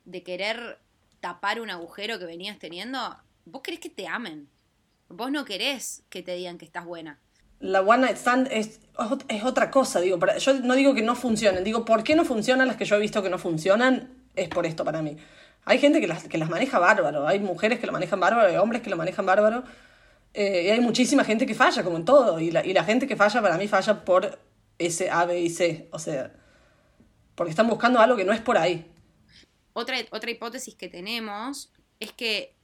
[0.05, 0.79] de querer
[1.21, 4.49] tapar un agujero que venías teniendo, vos querés que te amen.
[5.09, 7.19] Vos no querés que te digan que estás buena.
[7.59, 8.81] La One Night Stand es,
[9.29, 10.19] es otra cosa, digo.
[10.19, 12.97] para- yo no digo que no funcionen, digo, ¿por qué no funcionan las que yo
[12.97, 14.15] he visto que no funcionan?
[14.35, 15.17] Es por esto para mí.
[15.65, 18.57] Hay gente que las, que las maneja bárbaro, hay mujeres que lo manejan bárbaro, hay
[18.57, 19.65] hombres que lo manejan bárbaro,
[20.33, 23.07] eh, y hay muchísima gente que falla, como en todo, y la, y la gente
[23.07, 24.39] que falla para mí falla por
[24.79, 26.33] ese A, B y C, o sea,
[27.35, 28.91] porque están buscando algo que no es por ahí.
[29.75, 32.57] Otra, otra hipótesis que tenemos es que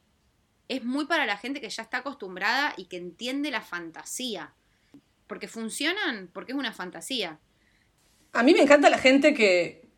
[0.69, 4.53] es muy para la gente que ya está acostumbrada y que entiende la fantasía.
[5.27, 7.39] Porque funcionan porque es una fantasía.
[8.33, 9.89] A mí me encanta la gente que,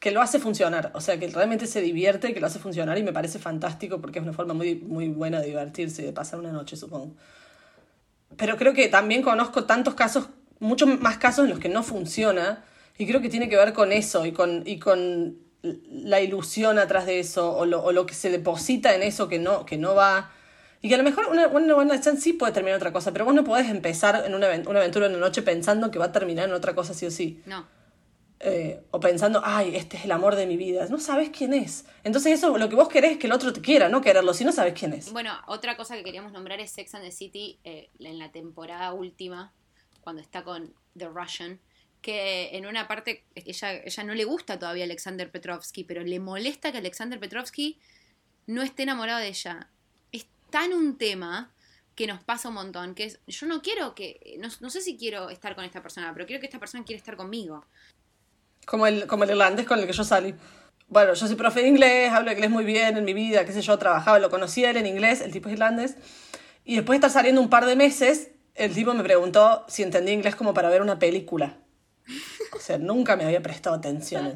[0.00, 3.02] que lo hace funcionar, o sea, que realmente se divierte, que lo hace funcionar y
[3.02, 6.40] me parece fantástico porque es una forma muy, muy buena de divertirse y de pasar
[6.40, 7.14] una noche, supongo.
[8.36, 10.28] Pero creo que también conozco tantos casos,
[10.58, 12.64] muchos más casos en los que no funciona
[12.98, 17.06] y creo que tiene que ver con eso y con, y con la ilusión atrás
[17.06, 19.94] de eso o lo, o lo que se deposita en eso que no, que no
[19.94, 20.32] va.
[20.80, 23.12] Y que a lo mejor una, una night stand sí puede terminar en otra cosa,
[23.12, 26.06] pero vos no podés empezar en una, una aventura en la noche pensando que va
[26.06, 27.40] a terminar en otra cosa sí o sí.
[27.46, 27.66] No.
[28.44, 30.86] Eh, o pensando, ay, este es el amor de mi vida.
[30.88, 31.84] No sabes quién es.
[32.02, 34.44] Entonces eso, lo que vos querés es que el otro te quiera, no quererlo, si
[34.44, 35.12] no sabes quién es.
[35.12, 38.92] Bueno, otra cosa que queríamos nombrar es Sex and the City eh, en la temporada
[38.92, 39.52] última,
[40.00, 41.60] cuando está con The Russian,
[42.02, 46.18] que en una parte ella, ella no le gusta todavía a Alexander Petrovsky, pero le
[46.18, 47.78] molesta que Alexander Petrovsky
[48.46, 49.68] no esté enamorado de ella.
[50.10, 51.52] Es tan un tema
[51.94, 54.96] que nos pasa un montón, que es, yo no quiero que, no, no sé si
[54.96, 57.64] quiero estar con esta persona, pero quiero que esta persona quiera estar conmigo.
[58.66, 60.34] Como el, como el irlandés con el que yo salí.
[60.88, 63.62] bueno, yo soy profe de inglés, hablo inglés muy bien en mi vida, qué sé
[63.62, 65.96] yo, trabajaba, lo conocía él en inglés, el tipo es irlandés.
[66.64, 70.14] Y después de estar saliendo un par de meses, el tipo me preguntó si entendía
[70.14, 71.58] inglés como para ver una película.
[72.54, 74.34] O sea, nunca me había prestado atención.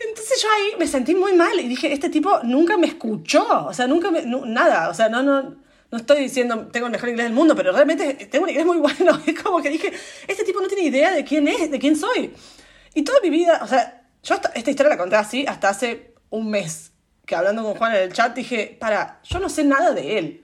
[0.00, 3.72] Entonces yo ahí me sentí muy mal y dije, este tipo nunca me escuchó, o
[3.74, 5.56] sea, nunca me, nu- nada, o sea, no, no,
[5.90, 8.78] no estoy diciendo tengo el mejor inglés del mundo, pero realmente tengo un inglés muy
[8.78, 9.20] bueno.
[9.26, 9.92] Es como que dije,
[10.26, 12.32] este tipo no tiene idea de quién es, de quién soy.
[12.94, 16.14] Y toda mi vida, o sea, yo hasta- esta historia la conté así hasta hace
[16.30, 16.92] un mes,
[17.26, 20.42] que hablando con Juan en el chat dije, para, yo no sé nada de él.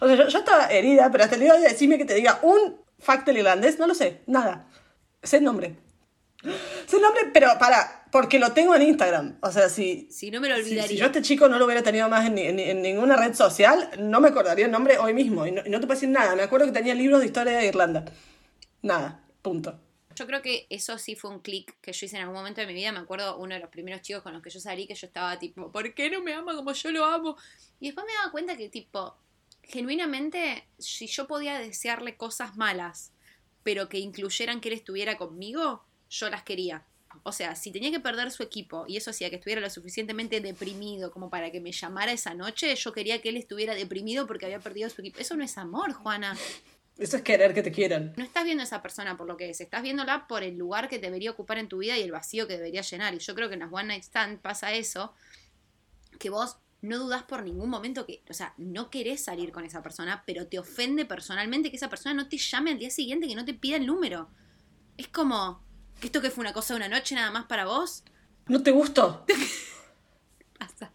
[0.00, 2.40] O sea, yo, yo estaba herida, pero hasta el día de decirme que te diga
[2.42, 4.68] un fact del irlandés, no lo sé, nada.
[5.22, 5.76] Sé el nombre.
[6.86, 9.38] Sé el nombre, pero para, porque lo tengo en Instagram.
[9.42, 10.88] O sea, si, Si no me lo si, olvidaría.
[10.88, 13.34] si yo a este chico no lo hubiera tenido más en, en en ninguna red
[13.34, 15.46] social, no me acordaría el nombre hoy mismo.
[15.46, 16.34] Y no, y no te puedo decir nada.
[16.34, 18.04] Me acuerdo que tenía libros de historia de Irlanda.
[18.82, 19.78] Nada, punto.
[20.16, 22.66] Yo creo que eso sí fue un clic que yo hice en algún momento de
[22.66, 22.92] mi vida.
[22.92, 25.38] Me acuerdo uno de los primeros chicos con los que yo salí que yo estaba
[25.38, 27.36] tipo, ¿por qué no me ama como yo lo amo?
[27.80, 29.16] Y después me daba cuenta que tipo,
[29.62, 33.12] genuinamente, si yo podía desearle cosas malas,
[33.62, 36.84] pero que incluyeran que él estuviera conmigo, yo las quería.
[37.24, 40.40] O sea, si tenía que perder su equipo y eso hacía que estuviera lo suficientemente
[40.40, 44.46] deprimido como para que me llamara esa noche, yo quería que él estuviera deprimido porque
[44.46, 45.20] había perdido su equipo.
[45.20, 46.36] Eso no es amor, Juana.
[46.98, 48.12] Eso es querer que te quieran.
[48.16, 50.88] No estás viendo a esa persona por lo que es, estás viéndola por el lugar
[50.88, 53.14] que debería ocupar en tu vida y el vacío que debería llenar.
[53.14, 55.12] Y yo creo que en las One Night Stand pasa eso,
[56.18, 59.82] que vos no dudás por ningún momento que, o sea, no querés salir con esa
[59.82, 63.34] persona, pero te ofende personalmente que esa persona no te llame al día siguiente, que
[63.34, 64.28] no te pida el número.
[64.96, 65.64] Es como,
[66.02, 68.04] esto que fue una cosa de una noche nada más para vos,
[68.48, 69.24] ¿No te gustó?
[70.58, 70.92] pasa.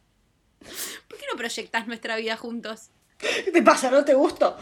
[1.08, 2.90] ¿Por qué no proyectás nuestra vida juntos?
[3.18, 3.90] ¿Qué te pasa?
[3.90, 4.58] ¿No te gustó?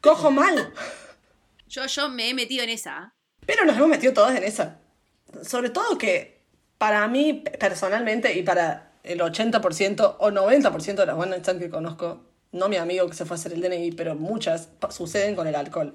[0.00, 0.72] Cojo mal.
[1.68, 3.14] Yo, yo me he metido en esa.
[3.46, 4.80] Pero nos hemos metido todos en esa.
[5.42, 6.42] Sobre todo que
[6.78, 11.70] para mí personalmente y para el 80% o 90% de las One Night Stand que
[11.70, 12.20] conozco,
[12.52, 15.54] no mi amigo que se fue a hacer el DNI, pero muchas suceden con el
[15.54, 15.94] alcohol.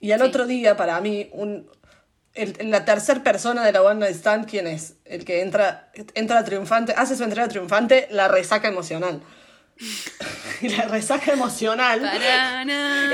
[0.00, 0.26] Y al Sí.
[0.26, 1.68] otro día, para mí, un,
[2.34, 4.94] el, la tercer persona de la One Night Stand, ¿quién es?
[5.04, 9.20] El que entra, entra triunfante, hace su entrada triunfante, la resaca emocional.
[10.60, 12.02] y la resaca emocional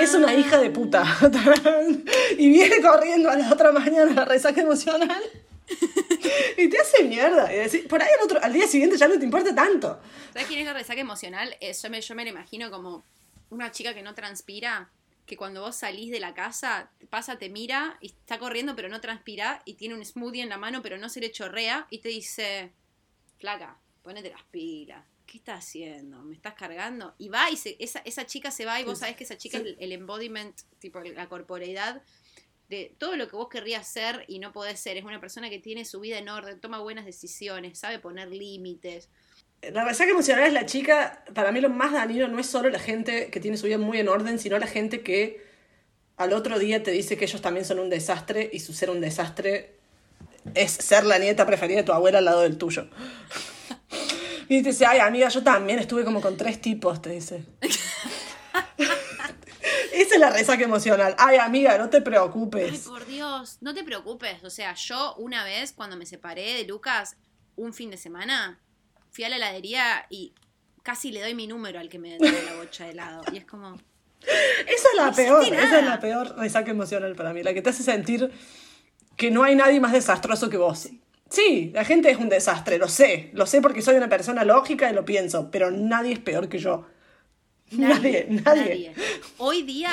[0.01, 1.05] es una hija de puta.
[2.39, 5.21] y viene corriendo a la otra mañana la resaca emocional.
[6.57, 7.53] y te hace mierda.
[7.53, 10.01] Y decís, por ahí al, otro, al día siguiente ya no te importa tanto.
[10.33, 11.57] ¿Sabes quién es la resaca emocional?
[11.61, 13.05] Eh, yo, me, yo me la imagino como
[13.51, 14.91] una chica que no transpira,
[15.27, 19.01] que cuando vos salís de la casa, pasa, te mira y está corriendo pero no
[19.01, 22.09] transpira y tiene un smoothie en la mano pero no se le chorrea y te
[22.09, 22.73] dice,
[23.39, 25.05] flaca, ponete las pilas.
[25.27, 26.23] ¿Qué estás haciendo?
[26.23, 27.17] ¿Me estás cargando?
[27.19, 29.59] Y va y se, esa, esa chica se va y vos sabés que esa chica
[29.59, 29.65] sí.
[29.65, 32.01] es el, el embodiment, tipo la corporeidad
[32.69, 34.97] de todo lo que vos querrías ser y no podés ser.
[34.97, 39.09] Es una persona que tiene su vida en orden, toma buenas decisiones, sabe poner límites.
[39.63, 42.79] La resaca emocional es la chica, para mí lo más dañino no es solo la
[42.79, 45.45] gente que tiene su vida muy en orden, sino la gente que
[46.17, 49.01] al otro día te dice que ellos también son un desastre y su ser un
[49.01, 49.77] desastre
[50.55, 52.89] es ser la nieta preferida de tu abuela al lado del tuyo.
[54.49, 57.43] Y te dice, ay amiga, yo también estuve como con tres tipos, te dice.
[59.97, 61.15] Esa es la resaca emocional.
[61.19, 62.81] Ay amiga, no te Ay, preocupes.
[62.81, 64.43] por Dios, no te preocupes.
[64.45, 67.17] O sea, yo una vez cuando me separé de Lucas,
[67.57, 68.61] un fin de semana,
[69.11, 70.35] fui a la heladería y
[70.83, 73.23] casi le doy mi número al que me trae la bocha de helado.
[73.33, 73.77] Y es como,
[74.67, 77.63] Esa es la No peor, esa es la peor resaca emocional para mí, la que
[77.63, 78.31] te hace sentir
[79.17, 80.89] que no hay nadie más desastroso que vos.
[81.29, 84.89] Sí, la gente es un desastre, lo sé, lo sé porque soy una persona lógica
[84.91, 86.87] y lo pienso, pero nadie es peor que yo.
[87.73, 88.95] Nadie, nadie.
[89.39, 89.91] Hoy día,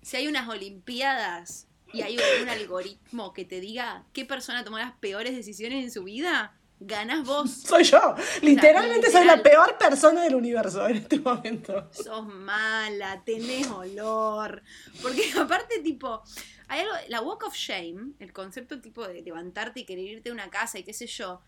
[0.00, 4.92] si hay unas olimpiadas y hay un algoritmo que te diga qué persona tomó las
[4.92, 7.50] peores decisiones en su vida, ganas vos.
[7.66, 8.14] Soy yo.
[8.40, 11.90] Literalmente soy la peor persona del universo en este momento.
[11.92, 14.62] sos mala, tenés olor.
[15.02, 16.22] Porque aparte, tipo,
[16.68, 20.32] hay algo, la walk of shame, el concepto tipo de levantarte y querer irte a
[20.32, 21.42] una casa y qué sé yo,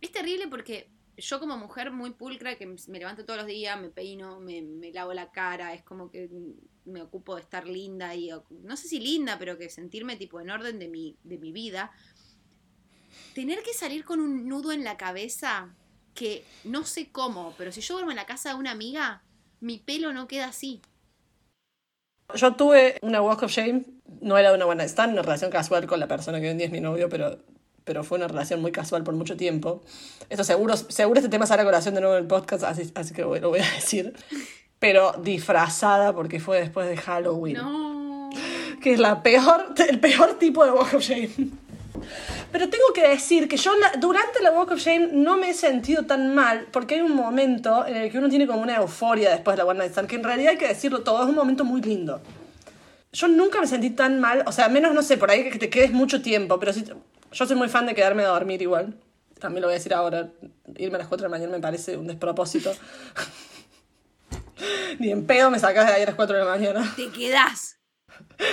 [0.00, 3.90] es terrible porque yo como mujer muy pulcra, que me levanto todos los días, me
[3.90, 6.28] peino, me, me lavo la cara, es como que
[6.84, 8.30] me ocupo de estar linda y,
[8.62, 11.90] no sé si linda, pero que sentirme tipo en orden de mi, de mi vida,
[13.34, 15.74] tener que salir con un nudo en la cabeza
[16.14, 19.22] que no sé cómo, pero si yo duermo en la casa de una amiga,
[19.60, 20.80] mi pelo no queda así.
[22.34, 23.84] Yo tuve una walk of shame,
[24.20, 26.66] no era una buena stand, una relación casual con la persona que hoy en día
[26.66, 27.38] es mi novio, pero,
[27.84, 29.82] pero fue una relación muy casual por mucho tiempo.
[30.28, 33.14] Esto seguro, seguro este tema sale a colación de nuevo en el podcast, así, así
[33.14, 34.12] que lo voy a decir.
[34.78, 37.56] Pero disfrazada porque fue después de Halloween.
[37.56, 38.30] No.
[38.82, 41.30] que es la peor, el peor tipo de walk of shame.
[42.52, 45.54] Pero tengo que decir que yo la- durante la Walk of Shame no me he
[45.54, 49.30] sentido tan mal porque hay un momento en el que uno tiene como una euforia
[49.30, 51.34] después de la One Night Stand, que en realidad hay que decirlo todo, es un
[51.36, 52.20] momento muy lindo.
[53.12, 55.68] Yo nunca me sentí tan mal, o sea, menos, no sé, por ahí que te
[55.70, 56.84] quedes mucho tiempo, pero sí,
[57.32, 58.98] yo soy muy fan de quedarme a dormir igual.
[59.38, 60.28] También lo voy a decir ahora,
[60.76, 62.74] irme a las 4 de la mañana me parece un despropósito.
[64.98, 66.92] Ni en pedo me sacas de ahí a las 4 de la mañana.
[66.94, 67.78] Te quedás.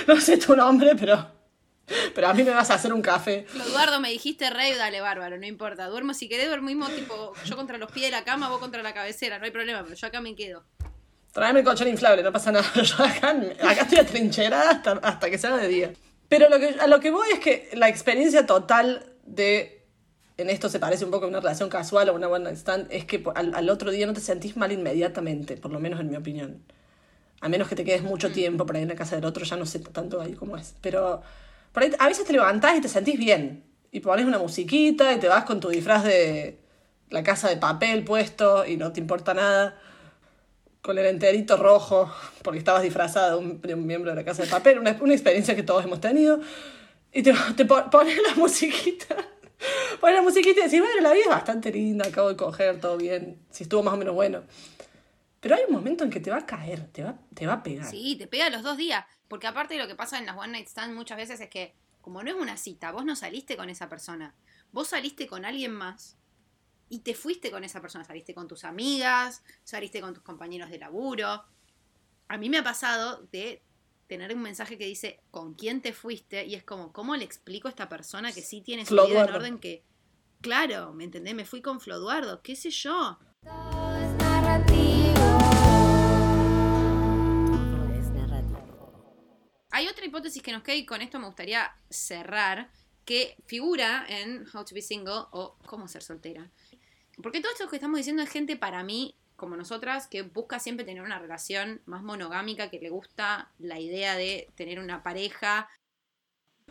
[0.06, 1.30] No sé tu nombre, pero,
[2.14, 3.46] pero a mí me vas a hacer un café.
[3.66, 5.86] Eduardo, me dijiste rey, dale bárbaro, no importa.
[5.88, 8.94] Duermo si querés, dormimos tipo yo contra los pies de la cama, vos contra la
[8.94, 10.64] cabecera, no hay problema, pero yo acá me quedo.
[11.32, 12.66] Tráeme el colchón inflable, no pasa nada.
[12.82, 15.92] Yo acá, acá estoy atrincherada hasta, hasta que se haga de día.
[16.28, 19.86] Pero lo que, a lo que voy es que la experiencia total de.
[20.36, 22.86] En esto se parece un poco a una relación casual o una one night stand.
[22.90, 26.10] Es que al, al otro día no te sentís mal inmediatamente, por lo menos en
[26.10, 26.62] mi opinión.
[27.40, 29.56] A menos que te quedes mucho tiempo por ahí en la casa del otro, ya
[29.56, 30.74] no sé tanto ahí cómo es.
[30.80, 31.22] Pero
[31.72, 33.64] por ahí, a veces te levantás y te sentís bien.
[33.90, 36.58] Y pones una musiquita y te vas con tu disfraz de
[37.10, 39.76] la casa de papel puesto y no te importa nada
[40.82, 42.10] con el enterito rojo,
[42.42, 45.54] porque estabas disfrazada de un, de miembro de la Casa de Papel, una, una experiencia
[45.54, 46.40] que todos hemos tenido,
[47.12, 49.16] y te, te po- pones la musiquita,
[50.00, 52.96] pones la musiquita y decís, bueno, la vida es bastante linda, acabo de coger, todo
[52.96, 54.44] bien, si estuvo más o menos bueno.
[55.40, 57.62] Pero hay un momento en que te va a caer, te va, te va a
[57.62, 57.88] pegar.
[57.88, 59.04] Sí, te pega los dos días.
[59.28, 61.74] Porque aparte de lo que pasa en las One Night Stand muchas veces es que,
[62.00, 64.34] como no es una cita, vos no saliste con esa persona.
[64.72, 66.16] Vos saliste con alguien más
[66.88, 68.04] y te fuiste con esa persona.
[68.04, 71.44] Saliste con tus amigas, saliste con tus compañeros de laburo.
[72.28, 73.62] A mí me ha pasado de
[74.06, 77.68] tener un mensaje que dice con quién te fuiste y es como, ¿cómo le explico
[77.68, 79.84] a esta persona que sí tiene su vida en orden que...
[80.40, 81.34] Claro, ¿me entendés?
[81.34, 83.18] Me fui con Floduardo, qué sé yo.
[83.42, 85.14] Todo es narrativo.
[87.46, 89.18] Todo es narrativo.
[89.70, 92.70] Hay otra hipótesis que nos queda y con esto me gustaría cerrar,
[93.04, 96.50] que figura en How to be Single o Cómo ser soltera.
[97.22, 100.84] Porque todo esto que estamos diciendo es gente para mí, como nosotras, que busca siempre
[100.84, 105.68] tener una relación más monogámica, que le gusta la idea de tener una pareja.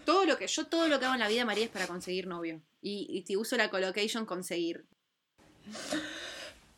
[0.06, 2.28] Todo lo que, yo todo lo que hago en la vida, María, es para conseguir
[2.28, 2.62] novio.
[2.82, 4.86] Y, y uso la collocation, conseguir.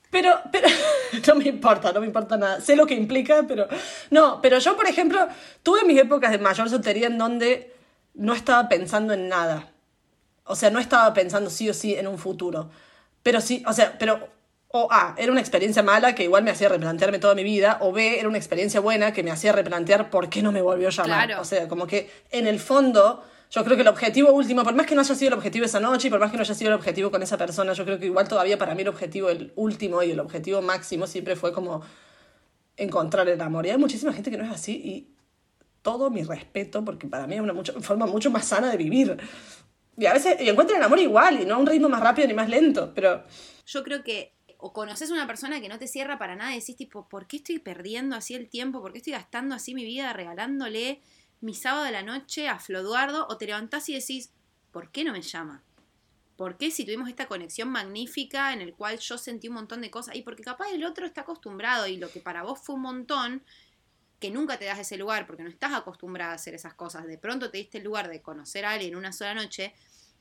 [0.09, 0.67] Pero, pero,
[1.27, 2.61] no me importa, no me importa nada.
[2.61, 3.67] Sé lo que implica, pero.
[4.09, 5.27] No, pero yo, por ejemplo,
[5.61, 7.75] tuve mis épocas de mayor soltería en donde
[8.15, 9.71] no estaba pensando en nada.
[10.45, 12.71] O sea, no estaba pensando sí o sí en un futuro.
[13.23, 14.37] Pero sí, o sea, pero.
[14.71, 17.79] O A, era una experiencia mala que igual me hacía replantearme toda mi vida.
[17.81, 20.89] O B, era una experiencia buena que me hacía replantear por qué no me volvió
[20.89, 21.25] a llamar.
[21.25, 21.41] Claro.
[21.41, 24.85] O sea, como que en el fondo, yo creo que el objetivo último, por más
[24.85, 26.69] que no haya sido el objetivo esa noche y por más que no haya sido
[26.69, 29.51] el objetivo con esa persona, yo creo que igual todavía para mí el objetivo, el
[29.55, 31.81] último y el objetivo máximo siempre fue como
[32.77, 33.65] encontrar el amor.
[33.65, 35.15] Y hay muchísima gente que no es así y
[35.81, 39.17] todo mi respeto porque para mí es una mucho- forma mucho más sana de vivir.
[39.99, 42.27] Y a veces y encuentran el amor igual y no a un ritmo más rápido
[42.27, 43.23] ni más lento, pero
[43.65, 46.59] yo creo que o conoces a una persona que no te cierra para nada y
[46.59, 48.81] decís tipo, ¿por qué estoy perdiendo así el tiempo?
[48.81, 51.01] ¿Por qué estoy gastando así mi vida regalándole
[51.41, 53.27] mi sábado de la noche a Floduardo?
[53.29, 54.31] O te levantás y decís,
[54.71, 55.63] ¿por qué no me llama?
[56.35, 59.91] ¿Por qué si tuvimos esta conexión magnífica en el cual yo sentí un montón de
[59.91, 60.15] cosas?
[60.15, 63.43] Y porque capaz el otro está acostumbrado y lo que para vos fue un montón,
[64.19, 67.07] que nunca te das ese lugar porque no estás acostumbrada a hacer esas cosas.
[67.07, 69.73] De pronto te diste el lugar de conocer a alguien una sola noche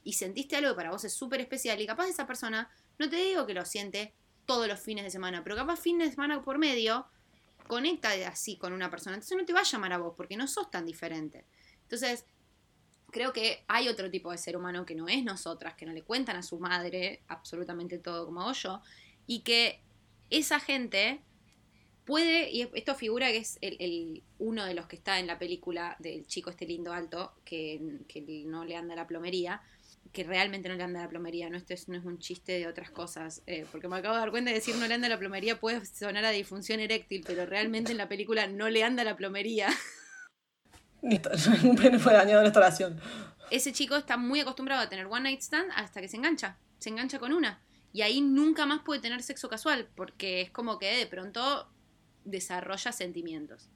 [0.08, 3.16] y sentiste algo que para vos es súper especial y capaz esa persona, no te
[3.16, 4.14] digo que lo siente
[4.46, 7.04] todos los fines de semana, pero capaz fin de semana por medio
[7.66, 9.16] conecta así con una persona.
[9.16, 11.44] Entonces no te va a llamar a vos porque no sos tan diferente.
[11.82, 12.24] Entonces,
[13.10, 16.00] creo que hay otro tipo de ser humano que no es nosotras, que no le
[16.02, 18.80] cuentan a su madre absolutamente todo como hago yo,
[19.26, 19.82] y que
[20.30, 21.20] esa gente
[22.06, 25.38] puede, y esto figura que es el, el- uno de los que está en la
[25.38, 29.60] película del chico este lindo alto, que, que no le anda la plomería,
[30.12, 32.66] que realmente no le anda la plomería, no esto es, no es un chiste de
[32.66, 35.18] otras cosas, eh, porque me acabo de dar cuenta de decir no le anda la
[35.18, 39.16] plomería puede sonar a disfunción eréctil, pero realmente en la película no le anda la
[39.16, 39.68] plomería.
[41.02, 41.30] listo,
[41.64, 43.00] un pene fue dañado en esta oración.
[43.50, 46.90] Ese chico está muy acostumbrado a tener one night stand hasta que se engancha, se
[46.90, 47.62] engancha con una.
[47.92, 51.68] Y ahí nunca más puede tener sexo casual, porque es como que de pronto
[52.24, 53.70] desarrolla sentimientos.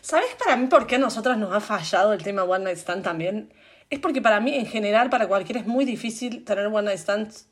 [0.00, 3.04] ¿Sabes para mí por qué a nosotras nos ha fallado el tema One Night Stand
[3.04, 3.52] también?
[3.92, 7.50] Es porque para mí, en general, para cualquiera es muy difícil tener One Night Stands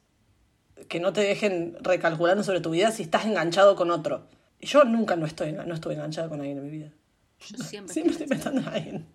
[0.89, 4.27] que no te dejen recalculando sobre tu vida si estás enganchado con otro.
[4.59, 6.93] Y Yo nunca no, estoy, no estuve enganchada con alguien en mi vida.
[7.41, 7.93] Yo siempre...
[7.93, 9.07] Siempre estoy pensando en alguien.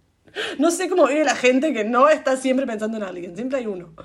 [0.60, 3.36] No sé cómo vive la gente que no está siempre pensando en alguien.
[3.36, 3.96] Siempre hay uno.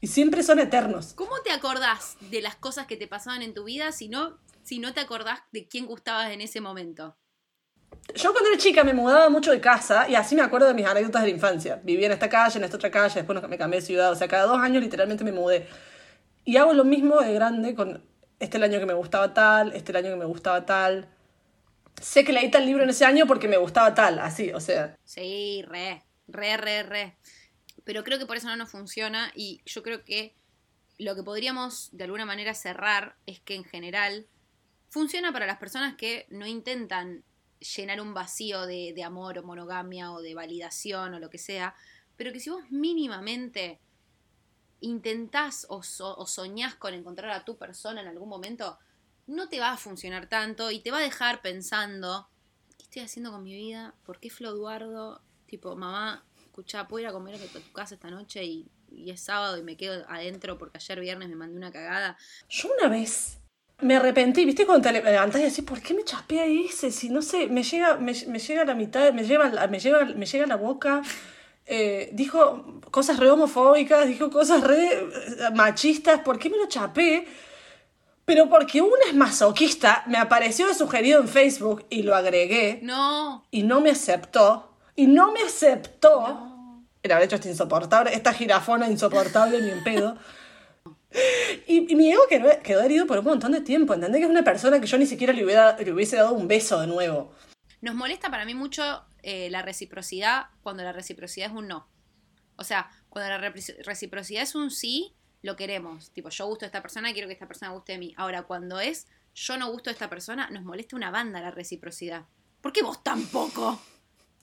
[0.00, 1.14] Y siempre son eternos.
[1.14, 4.78] ¿Cómo te acordás de las cosas que te pasaban en tu vida si no, si
[4.78, 7.16] no te acordás de quién gustabas en ese momento?
[8.14, 10.86] Yo cuando era chica me mudaba mucho de casa y así me acuerdo de mis
[10.86, 11.80] anécdotas de la infancia.
[11.82, 14.12] Vivía en esta calle, en esta otra calle, después me cambié de ciudad.
[14.12, 15.66] O sea, cada dos años literalmente me mudé.
[16.44, 18.04] Y hago lo mismo de grande con
[18.38, 21.08] este año que me gustaba tal, este el año que me gustaba tal.
[22.00, 24.96] Sé que leí tal libro en ese año porque me gustaba tal, así, o sea.
[25.04, 27.16] Sí, re, re, re, re.
[27.84, 30.34] Pero creo que por eso no nos funciona y yo creo que
[30.98, 34.26] lo que podríamos de alguna manera cerrar es que en general
[34.88, 37.24] funciona para las personas que no intentan
[37.60, 41.74] llenar un vacío de, amor o monogamia o de validación o lo que sea,
[42.16, 43.80] pero que si vos mínimamente
[44.80, 48.78] intentás o soñás con encontrar a tu persona en algún momento,
[49.26, 52.28] no te va a funcionar tanto y te va a dejar pensando,
[52.78, 53.94] ¿qué estoy haciendo con mi vida?
[54.04, 55.20] ¿Por qué Flo Eduardo?
[55.46, 59.20] Tipo, mamá, escuchá, ¿puedo ir a comer a tu casa esta noche y, y es
[59.20, 62.16] sábado y me quedo adentro porque ayer viernes me mandé una cagada?
[62.48, 63.38] Yo una vez
[63.80, 64.64] me arrepentí, ¿viste?
[64.64, 66.90] Cuando te levantás y decís, ¿por qué me chaspé a ese?
[66.90, 70.04] Si no sé, me llega, me, me llega a la mitad, me lleva, me llega,
[70.04, 71.02] me llega a la boca.
[71.66, 76.20] Eh, dijo cosas re homofóbicas, dijo cosas re eh, machistas.
[76.20, 77.26] ¿Por qué me lo chapé?
[78.24, 83.46] Pero porque uno es masoquista, me apareció de sugerido en Facebook y lo agregué No,
[83.52, 84.72] y no me aceptó.
[84.96, 86.82] Y no me aceptó.
[87.02, 90.16] Era haber hecho esta insoportable, esta jirafona insoportable ni en pedo.
[91.66, 93.94] Y, y mi ego quedó, quedó herido por un montón de tiempo.
[93.94, 96.46] Entendés que es una persona que yo ni siquiera le, hubiera, le hubiese dado un
[96.46, 97.34] beso de nuevo.
[97.80, 101.88] nos molesta para mí mucho eh, la reciprocidad cuando la reciprocidad es un no.
[102.56, 103.38] O sea, cuando la
[103.84, 106.10] reciprocidad es un sí, lo queremos.
[106.12, 108.14] Tipo, yo gusto de esta persona, quiero que esta persona guste de mí.
[108.16, 112.24] Ahora, cuando es yo no gusto de esta persona, nos molesta una banda la reciprocidad.
[112.60, 113.80] ¿Por qué vos tampoco?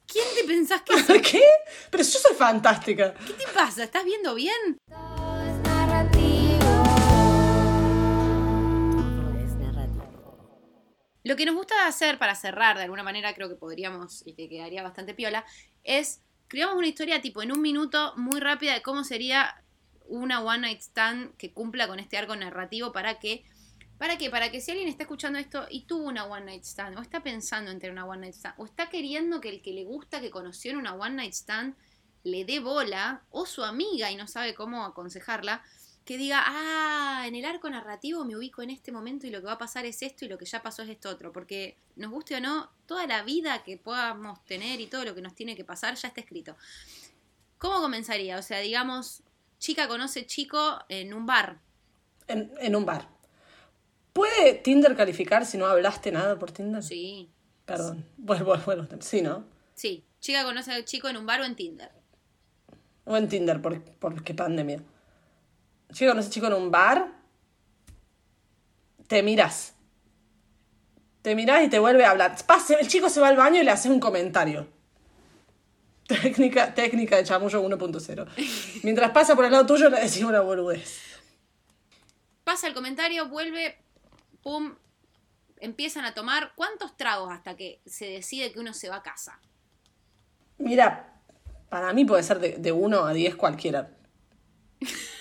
[0.05, 1.17] ¿Quién te pensás que sos?
[1.21, 1.41] ¿Qué?
[1.89, 3.13] Pero yo soy fantástica.
[3.13, 3.83] ¿Qué te pasa?
[3.83, 4.77] ¿Estás viendo bien?
[11.33, 14.47] Lo que nos gusta hacer para cerrar, de alguna manera creo que podríamos y que
[14.47, 15.43] quedaría bastante piola,
[15.83, 19.63] es creamos una historia tipo en un minuto muy rápida de cómo sería
[20.05, 23.45] una one night stand que cumpla con este arco narrativo para que
[23.97, 26.99] para que para que si alguien está escuchando esto y tuvo una one night stand
[26.99, 29.73] o está pensando en tener una one night stand o está queriendo que el que
[29.73, 31.75] le gusta que conoció en una one night stand
[32.23, 35.63] le dé bola o su amiga y no sabe cómo aconsejarla
[36.05, 39.47] que diga, ah, en el arco narrativo me ubico en este momento y lo que
[39.47, 41.31] va a pasar es esto y lo que ya pasó es esto otro.
[41.31, 45.21] Porque nos guste o no, toda la vida que podamos tener y todo lo que
[45.21, 46.55] nos tiene que pasar ya está escrito.
[47.57, 48.37] ¿Cómo comenzaría?
[48.37, 49.23] O sea, digamos,
[49.59, 51.59] chica conoce chico en un bar.
[52.27, 53.07] En, en un bar.
[54.11, 56.83] ¿Puede Tinder calificar si no hablaste nada por Tinder?
[56.83, 57.29] Sí,
[57.65, 58.05] Perdón.
[58.17, 58.87] Bueno, bueno, bueno.
[58.99, 59.45] Sí, ¿no?
[59.73, 60.03] sí.
[60.19, 61.91] Chica conoce a chico en un bar o en Tinder.
[63.03, 64.23] O en Tinder, por, por
[65.93, 66.07] qué pandemia.
[66.07, 67.11] Chico, conoces chico en un bar,
[69.07, 69.73] te miras.
[71.21, 72.35] Te miras y te vuelve a hablar.
[72.45, 74.67] Pase, el chico se va al baño y le haces un comentario.
[76.07, 78.81] Técnica, técnica de chamullo 1.0.
[78.83, 81.21] Mientras pasa por el lado tuyo le decís una boludez.
[82.43, 83.77] Pasa el comentario, vuelve,
[84.41, 84.75] pum,
[85.59, 86.51] empiezan a tomar.
[86.55, 89.39] ¿Cuántos tragos hasta que se decide que uno se va a casa?
[90.57, 91.21] Mira,
[91.69, 93.91] para mí puede ser de, de 1 a 10 cualquiera.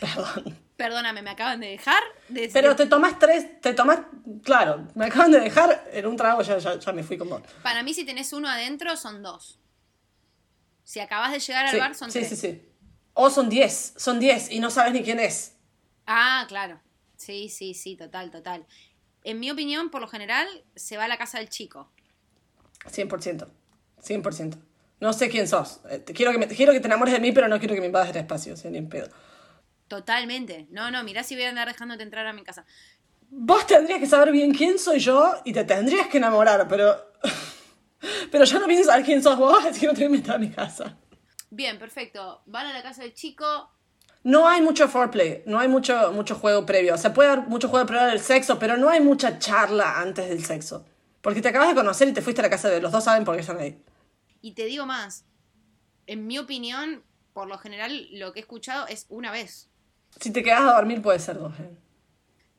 [0.00, 0.58] Perdón.
[0.76, 2.02] Perdóname, me acaban de dejar.
[2.28, 4.00] de- Pero te tomas tres, te tomas,
[4.42, 7.42] claro, me acaban de dejar en un trago, ya, ya, ya me fui con vos.
[7.62, 9.58] Para mí, si tenés uno adentro, son dos.
[10.82, 12.30] Si acabas de llegar al Sí, bar, son sí, tres.
[12.30, 12.66] sí, sí.
[13.12, 15.56] O son 10, son 10 y no sabes ni quién es.
[16.06, 16.80] Ah, claro.
[17.16, 18.66] Sí, sí, sí, total, total.
[19.22, 21.90] En mi opinión, por lo general, se va a la casa del chico.
[22.90, 23.46] 100%.
[24.02, 24.56] 100%.
[25.00, 25.80] No sé quién sos.
[25.90, 27.86] Eh, quiero, que me, quiero que te enamores de mí, pero no quiero que me
[27.86, 29.08] invades el espacio, o sea, ni en pedo.
[29.90, 30.68] Totalmente.
[30.70, 32.64] No, no, mirá si voy a andar dejándote entrar a mi casa.
[33.28, 37.12] Vos tendrías que saber bien quién soy yo y te tendrías que enamorar, pero.
[38.30, 40.34] pero yo no pienso saber quién sos vos, así que no te voy a meter
[40.36, 40.96] a mi casa.
[41.50, 42.40] Bien, perfecto.
[42.46, 43.68] Van a la casa del chico.
[44.22, 46.94] No hay mucho foreplay, no hay mucho, mucho juego previo.
[46.94, 50.28] O sea, puede haber mucho juego previo del sexo, pero no hay mucha charla antes
[50.28, 50.86] del sexo.
[51.20, 53.24] Porque te acabas de conocer y te fuiste a la casa de los dos saben
[53.24, 53.82] por qué están ahí.
[54.40, 55.24] Y te digo más.
[56.06, 59.69] En mi opinión, por lo general, lo que he escuchado es una vez.
[60.18, 61.52] Si te quedas a dormir puede ser dos.
[61.60, 61.70] ¿eh?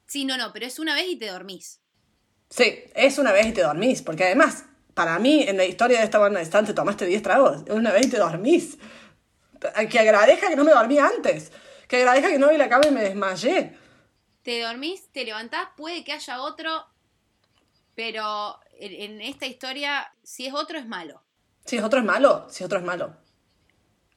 [0.08, 1.80] Sí, no, no, pero es una vez y te dormís.
[2.50, 4.02] Sí, es una vez y te dormís.
[4.02, 7.22] Porque además, para mí, en la historia de esta banda de stand, te tomaste 10
[7.22, 7.64] tragos.
[7.66, 8.78] Es una vez y te dormís.
[9.90, 11.52] Que agradezca que no me dormí antes.
[11.88, 13.78] Que agradezca que no vi la cama y me desmayé.
[14.44, 16.88] Te dormís, te levantás, puede que haya otro,
[17.94, 21.22] pero en, en esta historia, si es otro, es malo.
[21.64, 23.16] Si es otro es malo, si otro es malo.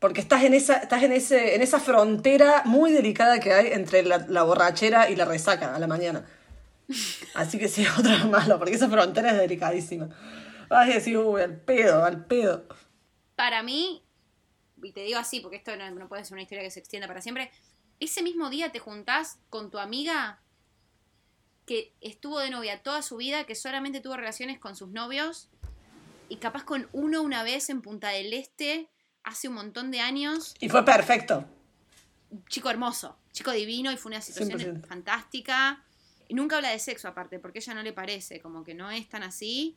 [0.04, 4.02] Porque estás en esa, estás en ese, en esa frontera muy delicada que hay entre
[4.02, 6.26] la, borrachera y la resaca a la mañana.
[7.32, 10.10] Así que sí, otra malo, porque esa frontera es delicadísima.
[10.68, 12.68] Vas a decir, uy, al pedo, al pedo.
[13.34, 14.04] Para mí,
[14.82, 17.08] y te digo así, porque esto no, no puede ser una historia que se extienda
[17.08, 17.50] para siempre,
[17.98, 20.42] ese mismo día te juntás con tu amiga
[21.64, 25.48] que estuvo de novia toda su vida, que solamente tuvo relaciones con sus novios,
[26.28, 28.90] y capaz con uno una vez en Punta del Este,
[29.24, 31.44] hace un montón de años, Y fue perfecto.
[32.48, 34.86] chico hermoso, chico divino, y fue una situación 100%.
[34.86, 35.82] fantástica.
[36.28, 39.08] Y nunca habla de sexo aparte, porque ella no le parece, como que no es
[39.08, 39.76] tan así.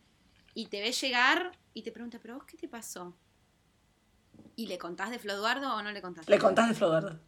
[0.53, 3.15] Y te ve llegar y te pregunta, ¿pero vos qué te pasó?
[4.55, 6.27] ¿Y le contás de Floduardo o no le contás?
[6.27, 7.19] Le contás de Flodardo.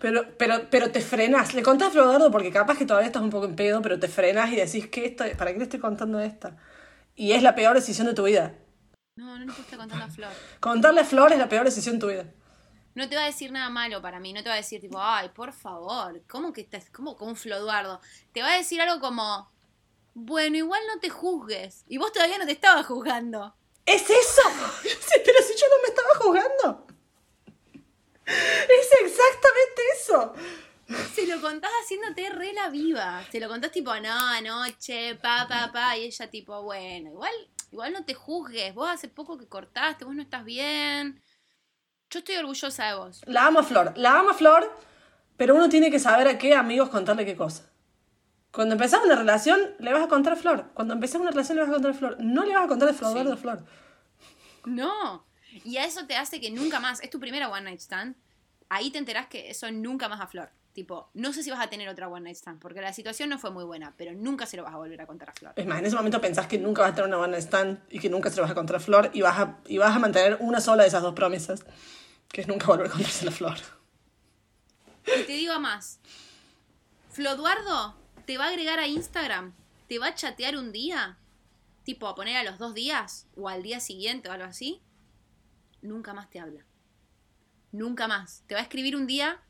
[0.00, 1.54] Pero, pero, pero te frenas.
[1.54, 4.08] Le contás de Flodardo porque capaz que todavía estás un poco en pedo, pero te
[4.08, 6.56] frenas y decís, ¿qué estoy, ¿para qué le estoy contando esta?
[7.16, 8.54] Y es la peor decisión de tu vida.
[9.16, 10.32] No, no le puedo estar contando a Flor.
[10.58, 12.24] Contarle a Flor es la peor decisión de tu vida.
[12.94, 14.98] No te va a decir nada malo para mí, no te va a decir tipo,
[15.00, 16.88] ay, por favor, ¿cómo que estás?
[16.90, 18.00] ¿Cómo como un Floduardo?
[18.32, 19.50] Te va a decir algo como,
[20.14, 21.84] bueno, igual no te juzgues.
[21.88, 23.54] Y vos todavía no te estabas juzgando.
[23.84, 24.42] ¿Es eso?
[25.24, 26.86] Pero si yo no me estaba jugando.
[28.24, 30.34] Es exactamente eso.
[31.14, 33.24] Se lo contás haciéndote re la viva.
[33.30, 35.96] Se lo contás tipo, no, anoche, pa, pa, pa.
[35.96, 37.32] Y ella tipo, bueno, igual,
[37.72, 38.74] igual no te juzgues.
[38.74, 41.20] Vos hace poco que cortaste, vos no estás bien.
[42.10, 43.22] Yo estoy orgullosa de vos.
[43.26, 43.92] La amo a Flor.
[43.96, 44.70] La amo a Flor,
[45.36, 47.68] pero uno tiene que saber a qué amigos contarle qué cosa.
[48.52, 50.70] Cuando empezás una relación, le vas a contar a Flor.
[50.74, 52.16] Cuando empezás una relación, le vas a contar a Flor.
[52.20, 53.32] No le vas a contar a Flor Sí.
[53.32, 53.64] a Flor.
[54.66, 55.26] No.
[55.64, 58.16] Y a eso te hace que nunca más, es tu primera one night stand,
[58.68, 60.50] ahí te enterás que eso nunca más a Flor.
[60.72, 63.38] Tipo, no sé si vas a tener otra one night stand, porque la situación no
[63.38, 65.52] fue muy buena, pero nunca se lo vas a volver a contar a Flor.
[65.54, 67.98] Es más, en ese momento pensás que nunca vas a tener una buena stand y
[67.98, 69.98] que nunca se lo vas a contar a Flor y vas a, y vas a
[69.98, 71.64] mantener una sola de esas dos promesas,
[72.28, 73.58] que es nunca volver a contársela a Flor.
[75.06, 76.00] Y te digo más,
[77.10, 77.94] Floduardo
[78.24, 79.52] te va a agregar a Instagram,
[79.88, 81.18] te va a chatear un día,
[81.84, 84.80] tipo a poner a los dos días, o al día siguiente o algo así,
[85.82, 86.64] nunca más te habla.
[87.72, 88.44] Nunca más.
[88.46, 89.40] Te va a escribir un día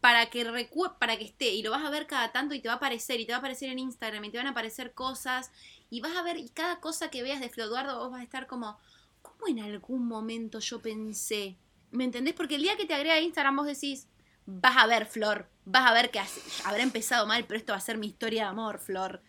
[0.00, 2.68] para que recue para que esté y lo vas a ver cada tanto y te
[2.68, 4.92] va a aparecer y te va a aparecer en Instagram y te van a aparecer
[4.92, 5.50] cosas
[5.90, 8.46] y vas a ver y cada cosa que veas de Floduardo vos vas a estar
[8.46, 8.78] como
[9.22, 11.56] ¿cómo en algún momento yo pensé?
[11.90, 12.34] ¿Me entendés?
[12.34, 14.06] Porque el día que te agrega a Instagram vos decís
[14.46, 16.20] vas a ver Flor, vas a ver que
[16.64, 19.20] habrá empezado mal, pero esto va a ser mi historia de amor, Flor.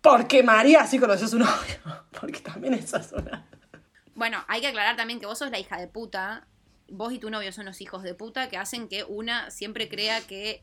[0.00, 1.76] Porque María así conoció a su novio.
[2.20, 3.44] Porque también esa es una...
[4.14, 6.46] Bueno, hay que aclarar también que vos sos la hija de puta.
[6.88, 10.20] Vos y tu novio son los hijos de puta que hacen que una siempre crea
[10.20, 10.62] que,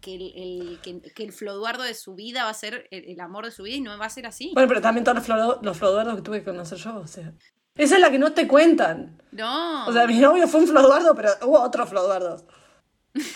[0.00, 3.20] que, el, el- que, que el Floduardo de su vida va a ser el, el
[3.20, 4.50] amor de su vida y no va a ser así.
[4.54, 7.32] Bueno, pero también todos los, floro- los floduardos que tuve que conocer yo, o sea...
[7.74, 9.22] Esa es la que no te cuentan.
[9.30, 9.86] No.
[9.86, 12.44] O sea, mi novio fue un floduardo, pero hubo otros floduardos.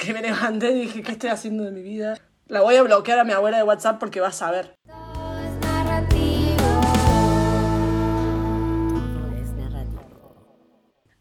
[0.00, 2.18] Que me levanté y dije, ¿qué estoy haciendo de mi vida?
[2.48, 4.74] La voy a bloquear a mi abuela de WhatsApp porque va a saber.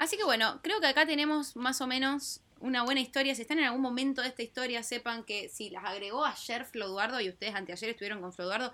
[0.02, 3.36] Así que bueno, creo que acá tenemos más o menos una buena historia.
[3.36, 7.22] Si están en algún momento de esta historia, sepan que si las agregó ayer Floduardo
[7.22, 8.74] y ustedes anteayer estuvieron con Floduardo,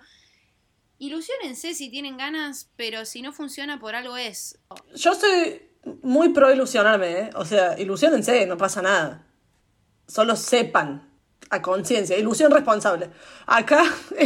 [0.96, 4.58] ilusionense si tienen ganas, pero si no funciona por algo es.
[4.94, 5.60] Yo soy
[6.00, 7.30] muy pro ilusionarme, ¿eh?
[7.34, 9.26] O sea, ilusionense, no pasa nada.
[10.06, 11.12] Solo sepan,
[11.50, 13.10] a conciencia, ilusión responsable.
[13.46, 13.84] Acá,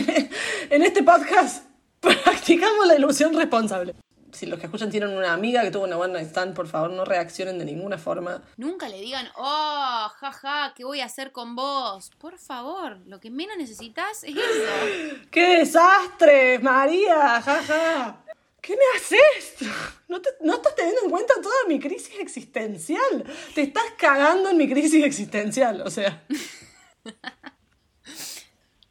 [0.71, 1.67] en este podcast,
[2.01, 3.97] practicamos la ilusión responsable.
[4.33, 6.91] Si los que escuchan tienen una amiga que tuvo una one night stand, por favor,
[6.91, 8.43] no reaccionen de ninguna forma.
[8.57, 12.11] Nunca le digan, oh, jaja, ¿qué voy a hacer con vos?
[12.19, 15.21] Por favor, lo que menos necesitas es eso.
[15.31, 17.43] ¡Qué desastre, María!
[17.43, 18.25] ¡Jaja!
[18.63, 19.57] ¿Qué me haces?
[20.09, 23.25] No, te- no estás teniendo en cuenta toda mi crisis existencial.
[23.55, 26.23] Te estás cagando en mi crisis existencial, o sea.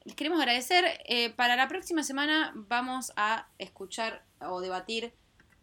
[0.03, 0.85] Les queremos agradecer.
[1.05, 5.13] Eh, para la próxima semana vamos a escuchar o debatir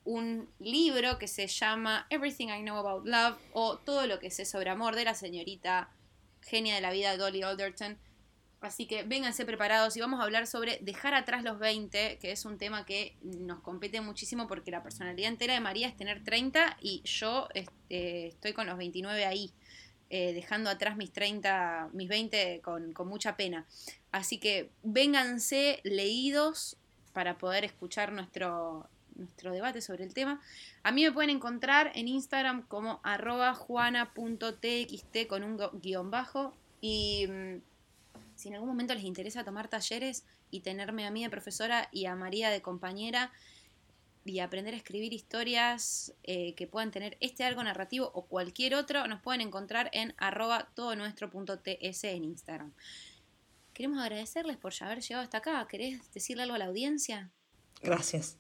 [0.09, 4.47] un libro que se llama Everything I Know About Love o Todo lo que sé
[4.47, 5.91] sobre amor de la señorita
[6.41, 7.99] genia de la vida Dolly Alderton.
[8.63, 12.47] Así que vénganse preparados y vamos a hablar sobre dejar atrás los 20, que es
[12.47, 16.79] un tema que nos compete muchísimo porque la personalidad entera de María es tener 30
[16.81, 19.53] y yo este, estoy con los 29 ahí,
[20.09, 23.67] eh, dejando atrás mis 30, mis 20 con, con mucha pena.
[24.11, 26.79] Así que vénganse leídos
[27.13, 28.89] para poder escuchar nuestro,
[29.19, 30.41] nuestro debate sobre el tema.
[30.83, 36.55] A mí me pueden encontrar en Instagram como arroba juana.txt con un gu- guion bajo.
[36.81, 37.61] Y mm,
[38.37, 42.07] si en algún momento les interesa tomar talleres y tenerme a mí de profesora y
[42.07, 43.33] a María de compañera
[44.25, 49.07] y aprender a escribir historias eh, que puedan tener este arco narrativo o cualquier otro,
[49.07, 52.73] nos pueden encontrar en arroba todo nuestro punto ts en Instagram.
[53.73, 55.67] queremos agradecerles por haber llegado hasta acá.
[55.69, 57.31] ¿Querés decirle algo a la audiencia?
[57.81, 58.37] Gracias.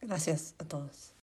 [0.00, 1.14] Gracias a todos.